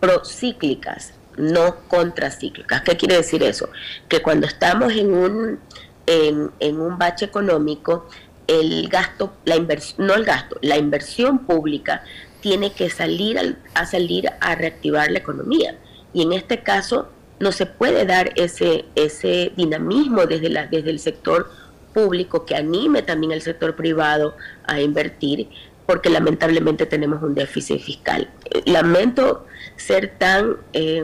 procíclicas, 0.00 1.12
no 1.36 1.76
contracíclicas. 1.88 2.82
¿Qué 2.82 2.96
quiere 2.96 3.16
decir 3.16 3.42
eso? 3.42 3.68
Que 4.08 4.22
cuando 4.22 4.46
estamos 4.46 4.92
en 4.92 5.12
un 5.12 5.58
en, 6.06 6.50
en 6.58 6.80
un 6.80 6.98
bache 6.98 7.26
económico, 7.26 8.08
el 8.46 8.88
gasto, 8.88 9.32
la 9.44 9.56
inversión, 9.56 10.06
no 10.08 10.14
el 10.14 10.24
gasto, 10.24 10.58
la 10.60 10.76
inversión 10.76 11.40
pública 11.40 12.02
tiene 12.40 12.72
que 12.72 12.90
salir 12.90 13.56
a 13.74 13.86
salir 13.86 14.28
a 14.40 14.54
reactivar 14.54 15.10
la 15.10 15.18
economía 15.18 15.76
y 16.12 16.22
en 16.22 16.32
este 16.32 16.62
caso 16.62 17.10
no 17.38 17.52
se 17.52 17.66
puede 17.66 18.04
dar 18.06 18.32
ese, 18.36 18.86
ese 18.96 19.52
dinamismo 19.56 20.26
desde, 20.26 20.50
la, 20.50 20.66
desde 20.66 20.90
el 20.90 20.98
sector 20.98 21.50
público 21.94 22.44
que 22.44 22.54
anime 22.56 23.02
también 23.02 23.32
al 23.32 23.42
sector 23.42 23.76
privado 23.76 24.36
a 24.64 24.80
invertir, 24.80 25.48
porque 25.90 26.08
lamentablemente 26.08 26.86
tenemos 26.86 27.20
un 27.20 27.34
déficit 27.34 27.80
fiscal. 27.80 28.30
Lamento 28.64 29.44
ser 29.74 30.14
tan, 30.18 30.58
eh, 30.72 31.02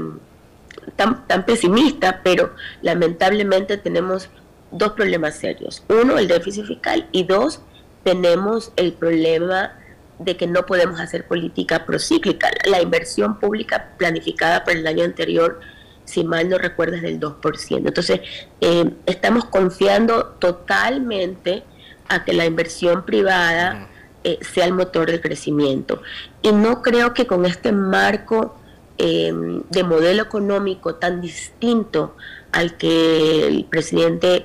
tan, 0.95 1.27
tan 1.27 1.45
pesimista, 1.45 2.21
pero 2.23 2.55
lamentablemente 2.83 3.79
tenemos 3.79 4.29
dos 4.71 4.93
problemas 4.93 5.35
serios. 5.35 5.83
Uno, 5.89 6.19
el 6.19 6.29
déficit 6.29 6.67
fiscal 6.67 7.09
y 7.11 7.25
dos, 7.25 7.63
tenemos 8.05 8.71
el 8.77 8.93
problema 8.93 9.73
de 10.21 10.37
que 10.37 10.47
no 10.47 10.65
podemos 10.67 11.01
hacer 11.01 11.27
política 11.27 11.85
procíclica. 11.85 12.49
La 12.71 12.81
inversión 12.81 13.41
pública 13.41 13.95
planificada 13.99 14.63
para 14.63 14.79
el 14.79 14.87
año 14.87 15.03
anterior, 15.03 15.59
si 16.05 16.23
mal 16.23 16.49
no 16.49 16.59
recuerdo, 16.59 16.95
es 16.95 17.03
del 17.03 17.19
2%. 17.19 17.89
Entonces, 17.89 18.21
eh, 18.61 18.89
estamos 19.07 19.47
confiando 19.47 20.27
totalmente 20.39 21.65
a 22.07 22.25
que 22.25 22.33
la 22.33 22.47
inversión 22.47 23.05
privada 23.05 23.89
eh, 24.27 24.39
sea 24.43 24.65
el 24.65 24.73
motor 24.73 25.07
del 25.11 25.21
crecimiento. 25.21 26.03
Y 26.43 26.51
no 26.51 26.83
creo 26.83 27.15
que 27.15 27.27
con 27.27 27.47
este 27.47 27.71
marco 27.71 28.57
eh, 28.99 29.33
de 29.71 29.85
modelo 29.85 30.23
económico 30.23 30.97
tan 30.97 31.21
distinto 31.21 32.17
al 32.51 32.77
que 32.77 33.47
el 33.47 33.65
presidente, 33.67 34.45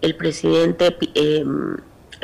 el 0.00 0.14
presidente 0.14 0.96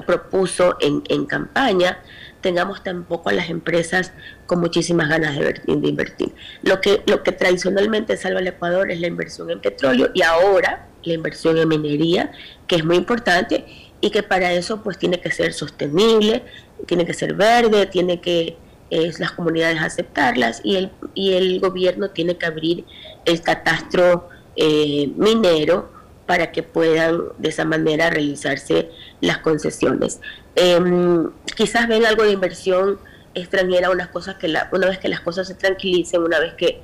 propuso 0.07 0.77
en, 0.81 1.03
en 1.09 1.27
campaña, 1.27 1.99
tengamos 2.41 2.85
tampoco 2.85 3.31
a 3.31 3.33
las 3.33 3.49
empresas 3.49 4.13
con 4.47 4.61
muchísimas 4.61 5.09
ganas 5.09 5.37
de, 5.37 5.61
invertir. 5.67 6.33
Lo 6.63 6.81
que, 6.81 7.03
lo 7.07 7.23
que 7.23 7.33
tradicionalmente 7.33 8.17
salva 8.19 8.41
al 8.41 8.47
Ecuador 8.47 8.91
es 8.91 9.01
la 9.01 9.07
inversión 9.07 9.51
en 9.51 9.61
petróleo 9.61 10.11
y 10.15 10.23
ahora 10.23 10.87
la 11.05 11.15
inversión 11.15 11.57
en 11.57 11.69
minería, 11.69 12.31
que 12.67 12.77
es 12.77 12.85
muy 12.85 12.97
importante 12.97 13.65
y 14.03 14.11
que 14.11 14.23
para 14.23 14.53
eso 14.53 14.83
pues 14.83 14.99
tiene 14.99 15.21
que 15.21 15.31
ser 15.31 15.55
sostenible, 15.55 16.43
tiene 16.87 17.07
que 17.07 17.15
ser 17.15 17.35
verde, 17.35 17.87
tiene 17.87 18.21
que 18.21 18.59
las 19.19 19.33
comunidades 19.33 19.81
aceptarlas 19.81 20.61
y 20.63 20.77
el, 20.77 20.91
y 21.15 21.33
el 21.33 21.61
gobierno 21.61 22.11
tiene 22.11 22.37
que 22.37 22.45
abrir 22.45 22.85
el 23.25 23.41
catastro 23.41 24.29
eh, 24.57 25.11
minero 25.17 25.91
para 26.27 26.53
que 26.53 26.63
puedan 26.63 27.21
de 27.39 27.49
esa 27.49 27.65
manera 27.65 28.11
realizarse 28.11 28.91
las 29.21 29.39
concesiones. 29.39 30.21
Em, 30.57 31.31
quizás 31.57 31.89
ven 31.89 32.05
algo 32.05 32.25
de 32.25 32.33
inversión 32.33 32.99
extranjera, 33.35 33.91
unas 33.91 34.09
cosas 34.09 34.35
que 34.37 34.49
la, 34.49 34.69
una 34.73 34.89
vez 34.89 34.99
que 34.99 35.09
las 35.09 35.21
cosas 35.21 35.49
se 35.49 35.55
tranquilicen, 35.55 36.23
una 36.23 36.39
vez 36.39 36.55
que 36.55 36.81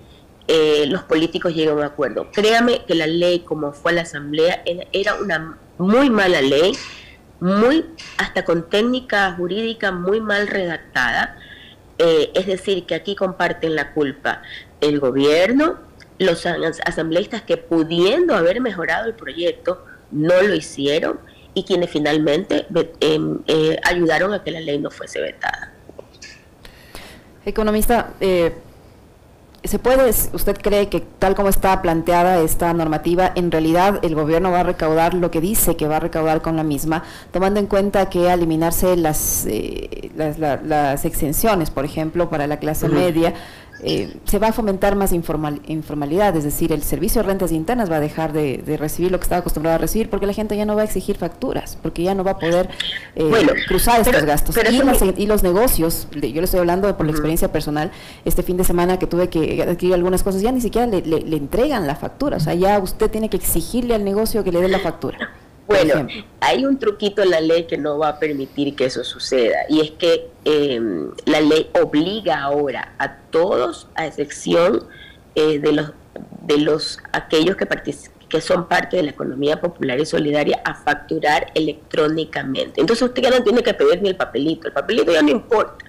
eh, 0.46 0.86
los 0.86 1.02
políticos 1.02 1.52
lleguen 1.52 1.70
a 1.70 1.74
un 1.74 1.82
acuerdo. 1.82 2.30
Créame 2.32 2.84
que 2.86 2.94
la 2.94 3.06
ley, 3.06 3.40
como 3.40 3.72
fue 3.72 3.92
la 3.92 4.02
Asamblea, 4.02 4.62
era 4.92 5.14
una 5.16 5.58
muy 5.76 6.08
mala 6.08 6.40
ley, 6.40 6.72
muy 7.40 7.84
hasta 8.16 8.44
con 8.44 8.68
técnica 8.68 9.32
jurídica 9.32 9.92
muy 9.92 10.20
mal 10.20 10.46
redactada. 10.48 11.36
Eh, 11.98 12.30
es 12.34 12.46
decir, 12.46 12.86
que 12.86 12.94
aquí 12.94 13.16
comparten 13.16 13.74
la 13.74 13.92
culpa 13.92 14.42
el 14.80 15.00
gobierno, 15.00 15.78
los 16.18 16.46
asambleístas 16.46 17.42
que 17.42 17.56
pudiendo 17.56 18.36
haber 18.36 18.60
mejorado 18.60 19.06
el 19.06 19.14
proyecto, 19.14 19.84
no 20.10 20.40
lo 20.42 20.54
hicieron 20.54 21.18
y 21.54 21.64
quienes 21.64 21.90
finalmente 21.90 22.66
em, 23.00 23.38
eh, 23.46 23.78
ayudaron 23.82 24.32
a 24.32 24.42
que 24.42 24.50
la 24.50 24.60
ley 24.60 24.78
no 24.78 24.90
fuese 24.90 25.20
vetada. 25.20 25.72
Economista, 27.44 28.14
eh, 28.20 28.52
¿se 29.64 29.78
puede, 29.78 30.08
usted 30.08 30.56
cree 30.62 30.88
que 30.88 31.00
tal 31.00 31.34
como 31.34 31.48
está 31.48 31.82
planteada 31.82 32.40
esta 32.40 32.72
normativa, 32.72 33.32
en 33.34 33.50
realidad 33.50 33.98
el 34.02 34.14
gobierno 34.14 34.50
va 34.50 34.60
a 34.60 34.62
recaudar 34.62 35.14
lo 35.14 35.30
que 35.30 35.40
dice 35.40 35.76
que 35.76 35.88
va 35.88 35.96
a 35.96 36.00
recaudar 36.00 36.42
con 36.42 36.56
la 36.56 36.62
misma, 36.62 37.02
tomando 37.32 37.58
en 37.60 37.66
cuenta 37.66 38.08
que 38.08 38.32
eliminarse 38.32 38.96
las, 38.96 39.46
eh, 39.46 40.10
las, 40.16 41.04
exenciones, 41.04 41.70
por 41.70 41.84
ejemplo, 41.84 42.30
para 42.30 42.46
la 42.46 42.58
clase 42.58 42.88
media, 42.88 43.34
eh, 43.82 44.16
se 44.24 44.38
va 44.38 44.48
a 44.48 44.52
fomentar 44.52 44.96
más 44.96 45.12
informal, 45.12 45.60
informalidad, 45.66 46.36
es 46.36 46.44
decir, 46.44 46.72
el 46.72 46.82
servicio 46.82 47.22
de 47.22 47.28
rentas 47.28 47.52
internas 47.52 47.90
va 47.90 47.96
a 47.96 48.00
dejar 48.00 48.32
de, 48.32 48.76
recibir 48.78 49.10
lo 49.10 49.18
que 49.18 49.24
estaba 49.24 49.40
acostumbrado 49.40 49.76
a 49.76 49.78
recibir 49.78 50.10
porque 50.10 50.26
la 50.26 50.32
gente 50.32 50.56
ya 50.56 50.64
no 50.64 50.74
va 50.74 50.82
a 50.82 50.84
exigir 50.84 51.16
facturas, 51.16 51.78
porque 51.80 52.02
ya 52.02 52.14
no 52.14 52.24
va 52.24 52.32
a 52.32 52.38
poder 52.38 52.68
eh, 53.14 53.32
cruzar 53.66 54.00
estos 54.00 54.24
gastos. 54.24 54.56
Y, 55.16 55.26
los 55.26 55.42
negocios, 55.42 56.08
yo 56.12 56.40
le 56.40 56.44
estoy 56.44 56.60
hablando 56.60 56.94
por 56.96 57.06
la 57.06 57.12
experiencia 57.12 57.52
personal, 57.52 57.90
este 58.24 58.42
fin 58.42 58.56
de 58.56 58.64
semana 58.64 58.98
que 58.98 59.06
tuve 59.06 59.28
que 59.28 59.62
adquirir 59.62 59.94
algunas 59.94 60.22
cosas, 60.22 60.42
ya 60.42 60.52
ni 60.52 60.60
siquiera 60.60 60.86
le, 60.86 61.02
le 61.02 61.36
entregan 61.36 61.86
la 61.86 61.96
factura, 61.96 62.38
o 62.38 62.40
sea, 62.40 62.54
ya 62.54 62.78
usted 62.78 63.10
tiene 63.10 63.28
que 63.28 63.36
exigirle 63.36 63.94
al 63.94 64.04
negocio 64.04 64.42
que 64.44 64.52
le 64.52 64.60
dé 64.60 64.68
la 64.68 64.78
factura. 64.78 65.18
Bueno, 65.68 66.06
hay 66.40 66.64
un 66.64 66.78
truquito 66.78 67.22
en 67.22 67.30
la 67.30 67.40
ley 67.42 67.64
que 67.64 67.76
no 67.76 67.98
va 67.98 68.08
a 68.08 68.18
permitir 68.18 68.74
que 68.74 68.86
eso 68.86 69.04
suceda 69.04 69.58
y 69.68 69.82
es 69.82 69.90
que 69.90 70.30
em, 70.46 71.10
la 71.26 71.42
ley 71.42 71.70
obliga 71.78 72.42
ahora 72.42 72.94
a 72.98 73.16
todos, 73.30 73.86
a 73.94 74.06
excepción 74.06 74.84
eh, 75.34 75.58
de 75.58 75.72
los 75.72 75.92
de 76.46 76.58
los 76.58 76.98
aquellos 77.12 77.56
que 77.56 77.68
que 78.28 78.40
son 78.40 78.66
parte 78.66 78.96
de 78.96 79.02
la 79.02 79.10
economía 79.10 79.60
popular 79.60 80.00
y 80.00 80.06
solidaria 80.06 80.60
a 80.64 80.74
facturar 80.74 81.52
electrónicamente. 81.54 82.80
Entonces 82.80 83.06
usted 83.06 83.22
ya 83.22 83.30
no 83.30 83.42
tiene 83.42 83.62
que 83.62 83.74
pedir 83.74 84.00
ni 84.00 84.08
el 84.08 84.16
papelito, 84.16 84.68
el 84.68 84.72
papelito 84.72 85.12
ya 85.12 85.22
no 85.22 85.30
importa. 85.30 85.84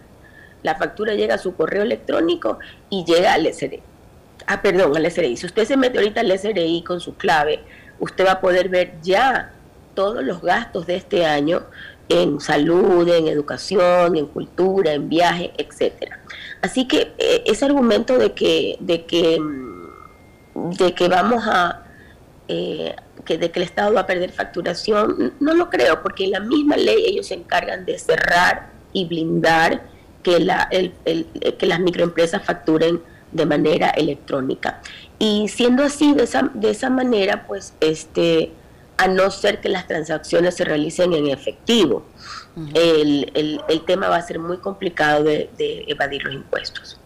La 0.62 0.76
factura 0.76 1.16
llega 1.16 1.36
a 1.36 1.38
su 1.38 1.56
correo 1.56 1.84
electrónico 1.84 2.60
y 2.90 3.06
llega 3.06 3.34
al 3.34 3.46
SRI. 3.54 3.82
Ah, 4.46 4.62
perdón, 4.62 4.96
al 4.96 5.10
SRI. 5.10 5.38
Si 5.38 5.46
usted 5.46 5.66
se 5.66 5.78
mete 5.78 6.00
ahorita 6.00 6.20
al 6.20 6.38
SRI 6.38 6.84
con 6.86 7.00
su 7.00 7.16
clave, 7.16 7.62
usted 8.00 8.26
va 8.26 8.34
a 8.34 8.42
poder 8.42 8.68
ver 8.68 8.94
ya 9.02 9.54
todos 10.00 10.24
los 10.24 10.42
gastos 10.42 10.88
de 10.88 10.96
este 10.96 11.26
año 11.26 11.64
en 12.08 12.40
salud, 12.40 13.06
en 13.10 13.28
educación, 13.28 14.16
en 14.16 14.28
cultura, 14.28 14.94
en 14.94 15.10
viaje, 15.10 15.52
etcétera. 15.58 16.22
Así 16.62 16.88
que 16.88 17.12
eh, 17.18 17.44
ese 17.46 17.66
argumento 17.66 18.18
de 18.18 18.32
que, 18.32 18.78
de 18.80 19.06
que, 19.06 19.38
mm, 19.38 20.70
de 20.72 20.94
que 20.94 21.10
vamos 21.10 21.44
a 21.46 21.84
eh, 22.48 22.96
que 23.26 23.38
de 23.38 23.52
que 23.52 23.60
el 23.60 23.66
Estado 23.66 23.94
va 23.94 24.02
a 24.02 24.08
perder 24.08 24.32
facturación, 24.32 25.34
no 25.42 25.54
lo 25.54 25.70
creo, 25.70 26.02
porque 26.02 26.24
en 26.24 26.32
la 26.32 26.40
misma 26.40 26.78
ley 26.78 27.04
ellos 27.06 27.28
se 27.28 27.34
encargan 27.34 27.84
de 27.84 28.00
cerrar 28.00 28.70
y 28.94 29.04
blindar 29.06 29.82
que, 30.24 30.40
la, 30.40 30.70
el, 30.72 30.94
que 31.58 31.66
las 31.66 31.82
microempresas 31.82 32.42
facturen 32.42 33.02
de 33.34 33.46
manera 33.46 33.90
electrónica. 33.90 34.82
Y 35.20 35.50
siendo 35.50 35.84
así, 35.84 36.14
de 36.14 36.24
esa, 36.24 36.50
de 36.54 36.70
esa 36.70 36.90
manera, 36.90 37.46
pues 37.46 37.74
este 37.82 38.54
a 39.00 39.08
no 39.08 39.32
ser 39.32 39.62
que 39.62 39.70
las 39.70 39.88
transacciones 39.88 40.56
se 40.56 40.66
realicen 40.66 41.14
en 41.14 41.28
efectivo. 41.28 42.06
el, 42.74 43.32
el, 43.68 43.86
tema 43.86 44.10
va 44.10 44.18
a 44.18 44.22
ser 44.22 44.40
muy 44.40 44.58
complicado 44.58 45.24
de, 45.24 45.50
evadir 45.88 46.24
los 46.24 46.34
impuestos. 46.34 47.00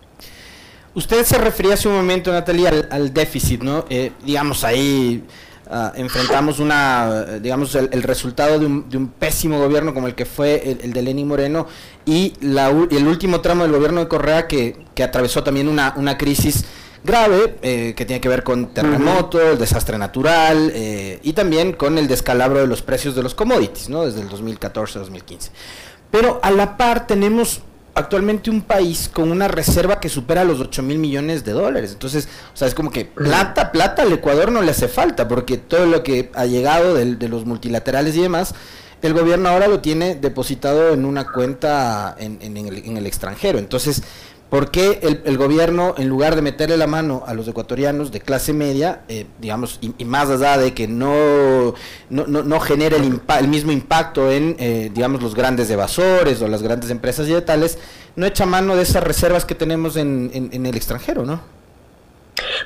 Usted 0.95 1.23
se 1.23 1.38
refería 1.38 1.75
hace 1.75 1.88
un 1.88 1.95
momento, 1.95 2.31
Natalia, 2.31 2.88
al, 2.89 3.13
déficit, 3.13 3.62
¿no? 3.62 3.85
Eh, 3.89 4.12
digamos, 4.25 4.63
ahí 4.63 5.23
ah, 5.69 5.93
enfrentamos 5.95 6.59
una, 6.59 7.38
digamos, 7.39 7.75
el, 7.75 8.01
resultado 8.01 8.57
de 8.57 8.65
un, 8.65 8.89
de 8.89 8.97
un, 8.97 9.09
pésimo 9.09 9.59
gobierno 9.59 9.93
como 9.93 10.07
el 10.07 10.15
que 10.15 10.25
fue 10.25 10.77
el, 10.81 10.93
de 10.93 11.01
Lenín 11.03 11.27
Moreno 11.27 11.67
y 12.05 12.33
la, 12.41 12.69
el 12.69 13.07
último 13.07 13.41
tramo 13.41 13.63
del 13.63 13.71
gobierno 13.71 14.00
de 14.00 14.07
Correa 14.07 14.47
que, 14.47 14.83
que 14.95 15.03
atravesó 15.03 15.43
también 15.43 15.67
una, 15.67 15.93
una 15.95 16.17
crisis 16.17 16.65
grave 17.03 17.57
eh, 17.62 17.93
que 17.95 18.05
tiene 18.05 18.22
que 18.22 18.29
ver 18.29 18.43
con 18.43 18.67
terremoto, 18.74 19.41
el 19.41 19.57
desastre 19.57 19.98
natural 19.98 20.72
eh, 20.74 21.19
y 21.24 21.33
también 21.33 21.74
con 21.74 21.98
el 21.98 22.07
descalabro 22.07 22.60
de 22.60 22.67
los 22.67 22.81
precios 22.81 23.15
de 23.15 23.24
los 23.24 23.36
commodities, 23.36 23.89
¿no? 23.89 24.05
Desde 24.05 24.22
el 24.22 24.29
2014-2015. 24.29 25.50
Pero 26.12 26.39
a 26.43 26.51
la 26.51 26.77
par 26.77 27.07
tenemos 27.07 27.62
actualmente 27.95 28.50
un 28.50 28.62
país 28.62 29.10
con 29.12 29.31
una 29.31 29.48
reserva 29.48 30.00
que 30.00 30.10
supera 30.10 30.43
los 30.43 30.60
8 30.60 30.81
mil 30.81 30.98
millones 30.98 31.43
de 31.43 31.51
dólares. 31.51 31.91
Entonces, 31.93 32.27
o 32.53 32.57
sea, 32.57 32.67
es 32.67 32.74
como 32.74 32.91
que 32.91 33.05
plata, 33.05 33.72
plata 33.72 34.03
al 34.03 34.12
Ecuador 34.13 34.51
no 34.51 34.62
le 34.62 34.72
hace 34.72 34.88
falta, 34.88 35.27
porque 35.27 35.57
todo 35.57 35.86
lo 35.86 36.03
que 36.03 36.31
ha 36.33 36.45
llegado 36.45 36.95
de, 36.95 37.15
de 37.15 37.29
los 37.29 37.45
multilaterales 37.45 38.15
y 38.15 38.22
demás, 38.22 38.55
el 39.03 39.13
gobierno 39.13 39.50
ahora 39.50 39.67
lo 39.67 39.81
tiene 39.81 40.15
depositado 40.15 40.93
en 40.93 41.05
una 41.05 41.29
cuenta 41.29 42.15
en, 42.17 42.38
en, 42.41 42.57
el, 42.57 42.86
en 42.86 42.98
el 42.98 43.05
extranjero. 43.05 43.60
Entonces, 43.60 44.01
¿Por 44.53 44.69
qué 44.69 45.00
el, 45.25 45.36
gobierno, 45.39 45.95
en 45.98 46.07
lugar 46.07 46.36
de 46.36 46.43
meterle 46.43 46.77
la 46.77 46.86
mano 46.86 47.24
a 47.25 47.33
los 47.33 47.48
ecuatorianos 47.48 48.12
de 48.12 48.22
clase 48.22 48.53
media, 48.53 49.01
eh, 49.07 49.25
digamos, 49.39 49.79
y, 49.81 50.05
más 50.05 50.29
allá 50.29 50.60
de 50.60 50.75
que 50.75 50.88
no, 50.88 51.74
no, 52.12 52.27
no, 52.27 52.60
genere 52.60 52.98
el, 52.98 53.19
el, 53.39 53.48
mismo 53.48 53.72
impacto 53.72 54.31
en, 54.31 54.55
eh, 54.60 54.91
digamos, 54.93 55.24
los 55.24 55.33
grandes 55.33 55.72
evasores 55.72 56.39
o 56.43 56.48
las 56.48 56.62
grandes 56.62 56.91
empresas 56.91 57.27
y 57.27 57.33
de 57.33 57.41
tales, 57.41 57.79
no 58.15 58.27
echa 58.27 58.45
mano 58.45 58.75
de 58.75 58.83
esas 58.83 59.03
reservas 59.03 59.43
que 59.43 59.55
tenemos 59.55 59.98
en, 59.98 60.29
en, 60.53 60.65
el 60.67 60.75
extranjero, 60.75 61.25
¿no? 61.25 61.41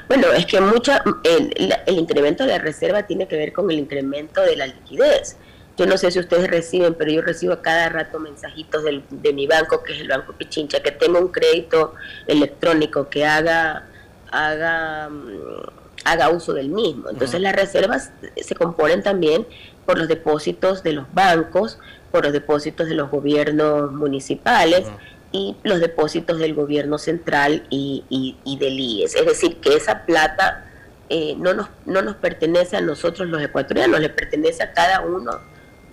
Bueno, 0.09 0.27
es 0.33 0.45
que 0.45 0.59
mucha, 0.59 1.01
el 1.23 1.97
incremento 1.97 2.43
de 2.43 2.49
la 2.49 2.57
reserva 2.57 3.03
tiene 3.03 3.29
que 3.29 3.37
ver 3.37 3.53
con 3.53 3.71
el 3.71 3.79
incremento 3.79 4.41
de 4.41 4.57
la 4.57 4.67
liquidez. 4.67 5.37
Yo 5.77 5.85
no 5.85 5.95
sé 5.97 6.09
si 6.09 6.19
ustedes 6.19 6.49
reciben, 6.49 6.95
pero 6.95 7.11
yo 7.11 7.21
recibo 7.21 7.61
cada 7.61 7.89
rato 7.89 8.19
mensajitos 8.19 8.83
de 8.83 9.33
mi 9.33 9.45
banco, 9.45 9.83
que 9.83 9.93
es 9.93 10.01
el 10.01 10.07
Banco 10.07 10.33
Pichincha, 10.33 10.81
que 10.81 10.91
tengo 10.91 11.19
un 11.19 11.27
crédito 11.27 11.93
electrónico 12.25 13.09
que 13.09 13.25
haga, 13.27 13.85
haga, 14.31 15.07
mm, 15.09 15.61
haga 16.03 16.29
uso 16.29 16.53
del 16.53 16.69
mismo. 16.69 17.11
Entonces 17.11 17.39
las 17.41 17.55
reservas 17.55 18.11
se 18.35 18.55
componen 18.55 19.03
también 19.03 19.45
por 19.85 19.99
los 19.99 20.07
depósitos 20.07 20.81
de 20.81 20.93
los 20.93 21.05
bancos, 21.13 21.77
por 22.11 22.23
los 22.23 22.33
depósitos 22.33 22.87
de 22.87 22.95
los 22.95 23.11
gobiernos 23.11 23.91
municipales. 23.93 24.87
y 25.33 25.57
los 25.63 25.81
depósitos 25.81 26.39
del 26.39 26.53
gobierno 26.53 26.97
central 26.97 27.67
y, 27.69 28.05
y, 28.09 28.57
del 28.57 28.79
IES. 28.79 29.13
Es 29.13 29.25
decir, 29.25 29.57
que 29.57 29.75
esa 29.75 30.05
plata 30.05 30.65
eh, 31.09 31.35
no, 31.37 31.53
nos, 31.53 31.67
no 31.85 32.01
nos 32.01 32.15
pertenece 32.15 32.77
a 32.77 32.81
nosotros 32.81 33.27
los 33.27 33.41
ecuatorianos, 33.41 33.99
le 33.99 34.07
pertenece 34.07 34.63
a 34.63 34.71
cada 34.71 35.01
uno 35.01 35.37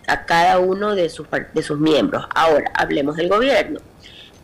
a 0.06 0.24
cada 0.24 0.58
uno 0.58 0.94
de 0.94 1.08
sus, 1.08 1.26
de 1.52 1.62
sus 1.62 1.78
miembros. 1.78 2.26
Ahora, 2.34 2.70
hablemos 2.74 3.16
del 3.16 3.28
gobierno. 3.28 3.80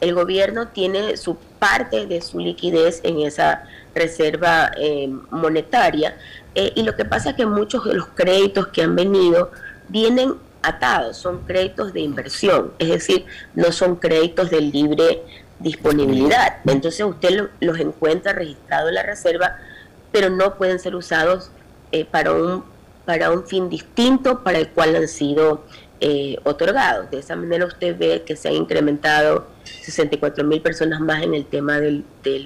El 0.01 0.15
gobierno 0.15 0.69
tiene 0.69 1.17
su 1.17 1.37
parte 1.59 2.07
de 2.07 2.23
su 2.23 2.39
liquidez 2.39 3.01
en 3.05 3.21
esa 3.21 3.65
reserva 3.95 4.71
eh, 4.79 5.09
monetaria 5.31 6.17
eh, 6.55 6.73
y 6.75 6.83
lo 6.83 6.97
que 6.97 7.05
pasa 7.05 7.31
es 7.31 7.37
que 7.37 7.47
muchos 7.47 7.85
de 7.85 7.95
los 7.95 8.09
créditos 8.09 8.69
que 8.69 8.83
han 8.83 8.97
venido 8.97 9.51
vienen 9.89 10.35
atados, 10.63 11.17
son 11.17 11.41
créditos 11.45 11.93
de 11.93 12.01
inversión, 12.01 12.73
es 12.79 12.89
decir, 12.89 13.25
no 13.55 13.73
son 13.73 13.97
créditos 13.97 14.51
de 14.51 14.61
libre 14.61 15.23
disponibilidad. 15.59 16.57
Entonces 16.67 17.05
usted 17.05 17.49
los 17.61 17.79
encuentra 17.79 18.33
registrados 18.33 18.89
en 18.89 18.95
la 18.95 19.03
reserva, 19.03 19.57
pero 20.13 20.29
no 20.29 20.57
pueden 20.57 20.79
ser 20.79 20.95
usados 20.97 21.51
eh, 21.93 22.05
para 22.05 22.33
un 22.33 22.65
para 23.11 23.33
un 23.33 23.45
fin 23.45 23.69
distinto 23.69 24.45
para 24.45 24.59
el 24.59 24.69
cual 24.69 24.95
han 24.95 25.09
sido 25.09 25.65
eh, 25.99 26.37
otorgados. 26.45 27.11
De 27.11 27.19
esa 27.19 27.35
manera 27.35 27.67
usted 27.67 27.99
ve 27.99 28.23
que 28.25 28.37
se 28.37 28.47
han 28.47 28.55
incrementado 28.55 29.49
64 29.65 30.45
mil 30.45 30.63
personas 30.63 31.01
más 31.01 31.21
en 31.25 31.35
el 31.35 31.45
tema 31.45 31.81
del, 31.81 32.05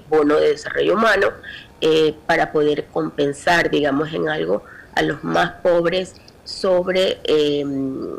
bono 0.08 0.36
de 0.36 0.48
desarrollo 0.48 0.94
humano 0.94 1.26
eh, 1.82 2.14
para 2.26 2.50
poder 2.50 2.86
compensar, 2.86 3.68
digamos, 3.68 4.10
en 4.14 4.30
algo 4.30 4.62
a 4.94 5.02
los 5.02 5.22
más 5.22 5.52
pobres 5.62 6.14
sobre, 6.44 7.18
em, 7.24 8.16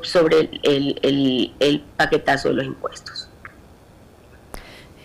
sobre 0.00 0.48
el 0.62 1.84
paquetazo 1.98 2.48
de 2.48 2.54
los 2.54 2.64
impuestos. 2.64 3.25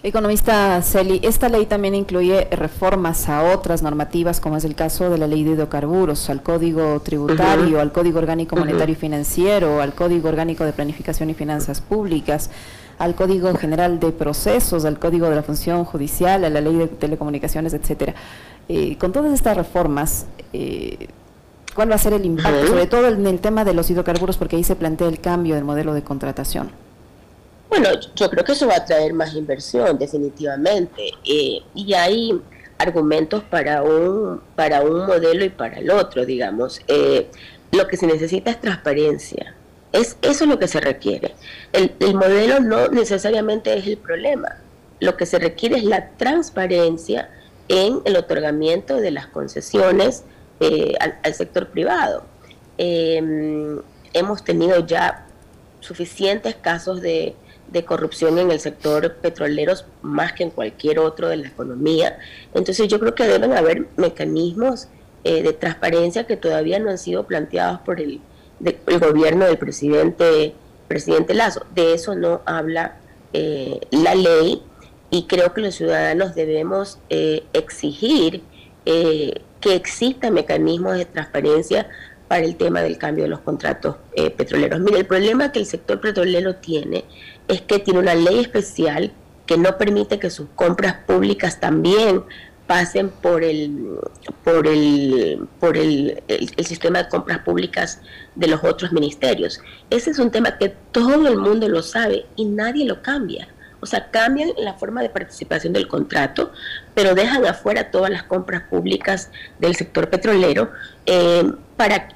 Economista 0.03 0.81
Celi, 0.81 1.19
esta 1.21 1.47
ley 1.47 1.67
también 1.67 1.93
incluye 1.93 2.47
reformas 2.49 3.29
a 3.29 3.53
otras 3.53 3.83
normativas, 3.83 4.39
como 4.39 4.57
es 4.57 4.63
el 4.63 4.73
caso 4.73 5.11
de 5.11 5.19
la 5.19 5.27
ley 5.27 5.43
de 5.43 5.51
hidrocarburos, 5.51 6.27
al 6.31 6.41
Código 6.41 6.99
Tributario, 7.01 7.79
al 7.79 7.91
Código 7.91 8.17
Orgánico 8.17 8.55
Monetario 8.55 8.93
y 8.93 8.95
Financiero, 8.95 9.79
al 9.79 9.93
Código 9.93 10.27
Orgánico 10.29 10.65
de 10.65 10.73
Planificación 10.73 11.29
y 11.29 11.35
Finanzas 11.35 11.81
Públicas, 11.81 12.49
al 12.97 13.13
Código 13.13 13.53
General 13.53 13.99
de 13.99 14.11
Procesos, 14.11 14.85
al 14.85 14.97
Código 14.97 15.29
de 15.29 15.35
la 15.35 15.43
Función 15.43 15.85
Judicial, 15.85 16.45
a 16.45 16.49
la 16.49 16.61
Ley 16.61 16.77
de 16.77 16.87
Telecomunicaciones, 16.87 17.75
etcétera. 17.75 18.15
Eh, 18.69 18.97
con 18.97 19.11
todas 19.11 19.31
estas 19.31 19.55
reformas, 19.55 20.25
eh, 20.51 21.09
¿cuál 21.75 21.91
va 21.91 21.95
a 21.95 21.99
ser 21.99 22.13
el 22.13 22.25
impacto, 22.25 22.65
sobre 22.65 22.87
todo 22.87 23.07
en 23.07 23.27
el 23.27 23.39
tema 23.39 23.63
de 23.65 23.75
los 23.75 23.87
hidrocarburos, 23.91 24.37
porque 24.37 24.55
ahí 24.55 24.63
se 24.63 24.75
plantea 24.75 25.07
el 25.09 25.19
cambio 25.19 25.53
del 25.53 25.63
modelo 25.63 25.93
de 25.93 26.01
contratación? 26.01 26.71
Bueno, 27.71 27.87
yo 28.15 28.29
creo 28.29 28.43
que 28.43 28.51
eso 28.51 28.67
va 28.67 28.75
a 28.75 28.85
traer 28.85 29.13
más 29.13 29.33
inversión, 29.33 29.97
definitivamente. 29.97 31.13
Eh, 31.23 31.61
y 31.73 31.93
hay 31.93 32.37
argumentos 32.77 33.43
para 33.45 33.81
un, 33.81 34.41
para 34.57 34.81
un 34.81 35.07
modelo 35.07 35.45
y 35.45 35.49
para 35.49 35.77
el 35.77 35.89
otro, 35.89 36.25
digamos. 36.25 36.81
Eh, 36.89 37.29
lo 37.71 37.87
que 37.87 37.95
se 37.95 38.07
necesita 38.07 38.51
es 38.51 38.59
transparencia. 38.59 39.55
Es, 39.93 40.17
eso 40.21 40.43
es 40.43 40.49
lo 40.49 40.59
que 40.59 40.67
se 40.67 40.81
requiere. 40.81 41.33
El, 41.71 42.13
modelo 42.13 42.59
no 42.59 42.89
necesariamente 42.89 43.73
es 43.77 43.87
el 43.87 43.97
problema. 43.97 44.57
Lo 44.99 45.15
que 45.15 45.25
se 45.25 45.39
requiere 45.39 45.77
es 45.77 45.85
la 45.85 46.09
transparencia 46.17 47.29
en 47.69 48.01
el 48.03 48.17
otorgamiento 48.17 48.97
de 48.97 49.11
las 49.11 49.27
concesiones 49.27 50.25
eh, 50.59 50.95
al, 50.99 51.33
sector 51.33 51.69
privado. 51.69 52.25
hemos 52.77 54.43
tenido 54.43 54.85
ya 54.85 55.25
suficientes 55.79 56.55
casos 56.55 57.01
de, 57.01 57.33
de 57.71 57.85
corrupción 57.85 58.37
en 58.37 58.51
el 58.51 58.59
sector 58.59 59.15
petrolero 59.15 59.73
más 60.01 60.33
que 60.33 60.43
en 60.43 60.51
cualquier 60.51 60.99
otro 60.99 61.29
de 61.29 61.37
la 61.37 61.47
economía. 61.47 62.19
Entonces 62.53 62.87
yo 62.87 62.99
creo 62.99 63.15
que 63.15 63.23
deben 63.23 63.53
haber 63.53 63.87
mecanismos 63.95 64.87
eh, 65.23 65.41
de 65.41 65.53
transparencia 65.53 66.25
que 66.25 66.35
todavía 66.35 66.79
no 66.79 66.89
han 66.89 66.97
sido 66.97 67.25
planteados 67.25 67.79
por 67.81 68.01
el, 68.01 68.19
gobierno 68.99 69.45
del 69.45 69.57
presidente, 69.57 70.53
presidente 70.87 71.33
Lazo. 71.33 71.65
De 71.73 71.93
eso 71.93 72.15
no 72.15 72.41
habla 72.45 72.97
eh, 73.33 73.79
la 73.91 74.15
ley 74.15 74.61
y 75.09 75.27
creo 75.27 75.53
que 75.53 75.61
los 75.61 75.75
ciudadanos 75.75 76.35
debemos 76.35 76.99
eh, 77.09 77.43
exigir 77.53 78.43
que 78.83 79.75
existan 79.75 80.33
mecanismos 80.33 80.97
de 80.97 81.05
transparencia 81.05 81.87
para 82.31 82.45
el 82.45 82.55
tema 82.55 82.81
del 82.81 82.97
cambio 82.97 83.25
de 83.25 83.29
los 83.29 83.41
contratos 83.41 83.97
petroleros. 84.37 84.79
Mire, 84.79 84.99
el 84.99 85.05
problema 85.05 85.51
que 85.51 85.59
el 85.59 85.65
sector 85.65 85.99
petrolero 85.99 86.55
tiene 86.55 87.03
es 87.49 87.59
que 87.59 87.79
tiene 87.79 87.99
una 87.99 88.15
ley 88.15 88.39
especial 88.39 89.11
que 89.45 89.57
no 89.57 89.77
permite 89.77 90.17
que 90.17 90.29
sus 90.29 90.47
compras 90.55 90.95
públicas 91.05 91.59
también 91.59 92.23
pasen 92.67 93.09
por 93.09 93.43
el 93.43 93.97
por 94.45 94.65
el 94.65 95.45
por 95.59 95.75
el, 95.75 96.23
sistema 96.65 97.03
de 97.03 97.09
compras 97.09 97.39
públicas 97.39 97.99
de 98.35 98.47
los 98.47 98.63
otros 98.63 98.93
ministerios. 98.93 99.59
Ese 99.89 100.11
es 100.11 100.17
un 100.17 100.31
tema 100.31 100.57
que 100.57 100.69
todo 100.93 101.27
el 101.27 101.35
mundo 101.35 101.67
lo 101.67 101.83
sabe 101.83 102.27
y 102.37 102.45
nadie 102.45 102.85
lo 102.85 103.01
cambia. 103.01 103.49
O 103.81 103.85
sea, 103.87 104.09
cambian 104.09 104.51
la 104.57 104.75
forma 104.75 105.01
de 105.01 105.09
participación 105.09 105.73
del 105.73 105.89
contrato, 105.89 106.53
pero 106.93 107.13
dejan 107.13 107.45
afuera 107.45 107.91
todas 107.91 108.09
las 108.09 108.23
compras 108.23 108.61
públicas 108.69 109.31
del 109.59 109.75
sector 109.75 110.09
petrolero 110.09 110.71
eh, 111.05 111.43
para 111.81 112.09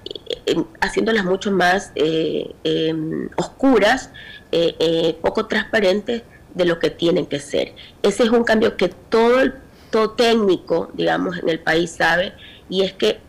eh, 0.46 0.64
haciéndolas 0.80 1.26
mucho 1.26 1.52
más 1.52 1.92
eh, 1.96 2.54
em, 2.64 3.30
oscuras 3.36 4.12
eh, 4.52 4.76
eh, 4.78 5.18
poco 5.24 5.48
transparentes 5.48 6.22
de 6.54 6.66
lo 6.66 6.78
que 6.78 6.92
tienen 6.92 7.26
que 7.26 7.40
ser. 7.40 7.74
Ese 8.04 8.22
es 8.22 8.30
un 8.30 8.44
cambio 8.44 8.78
que 8.78 8.90
todo, 8.90 9.42
el, 9.42 9.56
todo 9.90 10.12
técnico, 10.12 10.92
digamos, 10.94 11.40
en 11.40 11.50
el 11.50 11.60
país 11.60 11.90
sabe, 11.90 12.34
y 12.70 12.84
es 12.84 12.94
que 12.94 13.22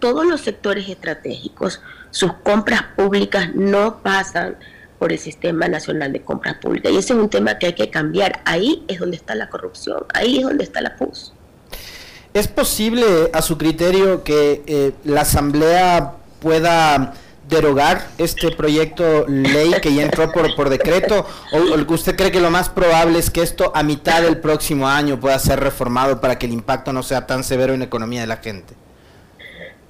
todos 0.00 0.24
los 0.24 0.40
sectores 0.40 0.88
estratégicos, 0.88 1.82
sus 2.10 2.32
compras 2.38 2.84
públicas 2.96 3.54
no 3.54 4.02
pasan 4.02 4.56
por 4.98 5.12
el 5.12 5.18
Sistema 5.18 5.68
Nacional 5.68 6.10
de 6.10 6.22
Compras 6.22 6.54
Públicas. 6.54 6.90
Y 6.90 6.96
ese 6.96 7.12
es 7.12 7.18
un 7.18 7.28
tema 7.28 7.58
que 7.58 7.66
hay 7.66 7.74
que 7.74 7.90
cambiar. 7.90 8.40
Ahí 8.46 8.82
es 8.88 8.98
donde 8.98 9.18
está 9.18 9.34
la 9.34 9.50
corrupción, 9.50 10.06
ahí 10.14 10.38
es 10.38 10.44
donde 10.44 10.64
está 10.64 10.80
la 10.80 10.96
PUS. 10.96 11.34
¿Es 12.34 12.48
posible, 12.48 13.30
a 13.32 13.42
su 13.42 13.58
criterio, 13.58 14.24
que 14.24 14.62
eh, 14.66 14.92
la 15.04 15.22
Asamblea 15.22 16.14
pueda 16.40 17.14
derogar 17.48 18.08
este 18.18 18.50
proyecto 18.52 19.26
ley 19.28 19.72
que 19.82 19.94
ya 19.94 20.02
entró 20.02 20.32
por, 20.32 20.54
por 20.54 20.70
decreto? 20.70 21.26
¿O, 21.52 21.92
usted 21.92 22.16
cree 22.16 22.32
que 22.32 22.40
lo 22.40 22.50
más 22.50 22.68
probable 22.68 23.18
es 23.18 23.30
que 23.30 23.42
esto 23.42 23.70
a 23.74 23.82
mitad 23.82 24.22
del 24.22 24.38
próximo 24.38 24.88
año 24.88 25.20
pueda 25.20 25.38
ser 25.38 25.60
reformado 25.60 26.20
para 26.20 26.38
que 26.38 26.46
el 26.46 26.52
impacto 26.52 26.92
no 26.92 27.02
sea 27.02 27.26
tan 27.26 27.44
severo 27.44 27.74
en 27.74 27.80
la 27.80 27.86
economía 27.86 28.22
de 28.22 28.26
la 28.26 28.38
gente? 28.38 28.74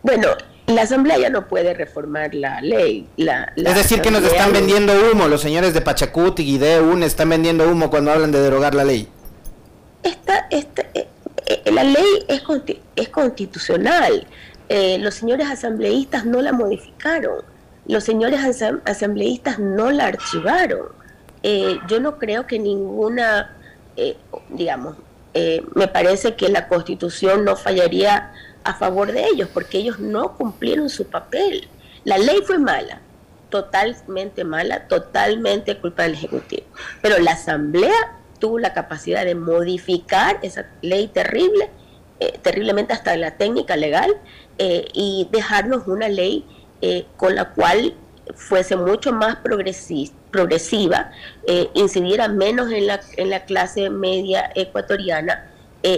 Bueno, 0.02 0.28
la 0.66 0.82
Asamblea 0.82 1.18
ya 1.18 1.30
no 1.30 1.46
puede 1.46 1.74
reformar 1.74 2.34
la 2.34 2.60
ley. 2.60 3.08
La, 3.16 3.52
es 3.54 3.74
decir, 3.76 4.00
que 4.00 4.10
nos 4.10 4.24
están 4.24 4.52
vendiendo 4.52 4.92
humo, 5.12 5.28
los 5.28 5.40
señores 5.40 5.74
de 5.74 5.80
Pachacuti 5.80 6.42
y 6.42 6.58
de 6.58 6.80
UNE 6.80 7.06
están 7.06 7.28
vendiendo 7.28 7.70
humo 7.70 7.88
cuando 7.88 8.10
hablan 8.10 8.32
de 8.32 8.40
derogar 8.40 8.74
la 8.74 8.82
ley. 8.84 9.08
Esta, 10.02 10.48
esta, 10.50 10.82
eh, 10.94 11.06
la 11.64 11.84
ley 11.84 12.24
es, 12.28 12.42
es 12.96 13.08
constitucional. 13.08 14.26
Eh, 14.68 14.98
los 14.98 15.14
señores 15.14 15.48
asambleístas 15.50 16.24
no 16.24 16.40
la 16.40 16.52
modificaron, 16.52 17.44
los 17.86 18.04
señores 18.04 18.40
asambleístas 18.86 19.58
no 19.58 19.90
la 19.90 20.06
archivaron. 20.06 20.86
Eh, 21.42 21.78
yo 21.88 22.00
no 22.00 22.18
creo 22.18 22.46
que 22.46 22.58
ninguna, 22.58 23.54
eh, 23.96 24.16
digamos, 24.48 24.96
me 25.74 25.88
parece 25.88 26.36
que 26.36 26.48
la 26.48 26.68
constitución 26.68 27.44
no 27.44 27.56
fallaría 27.56 28.32
a 28.64 28.74
favor 28.74 29.12
de 29.12 29.24
ellos, 29.24 29.48
porque 29.52 29.78
ellos 29.78 29.98
no 29.98 30.36
cumplieron 30.36 30.88
su 30.88 31.06
papel. 31.06 31.68
La 32.04 32.18
ley 32.18 32.40
fue 32.46 32.58
mala, 32.58 33.00
totalmente 33.50 34.44
mala, 34.44 34.86
totalmente 34.88 35.76
culpa 35.78 36.04
del 36.04 36.14
Ejecutivo. 36.14 36.64
Pero 37.00 37.18
la 37.18 37.32
Asamblea 37.32 38.21
tuvo 38.42 38.58
la 38.58 38.72
capacidad 38.72 39.24
de 39.24 39.36
modificar 39.36 40.40
esa 40.42 40.66
ley 40.82 41.06
terrible, 41.06 41.70
terriblemente 42.42 42.92
hasta 42.92 43.16
la 43.16 43.36
técnica 43.36 43.76
legal, 43.76 44.12
eh, 44.58 44.86
y 44.92 45.28
dejarnos 45.32 45.86
una 45.86 46.08
ley 46.08 46.44
eh, 46.82 47.06
con 47.16 47.34
la 47.36 47.50
cual 47.50 47.94
fuese 48.34 48.76
mucho 48.76 49.12
más 49.12 49.36
progresiva, 49.36 51.10
eh, 51.46 51.68
incidiera 51.74 52.26
menos 52.28 52.70
en 52.72 52.86
la, 52.86 53.00
en 53.16 53.30
la 53.30 53.44
clase 53.44 53.88
media 53.90 54.50
ecuatoriana 54.54 55.48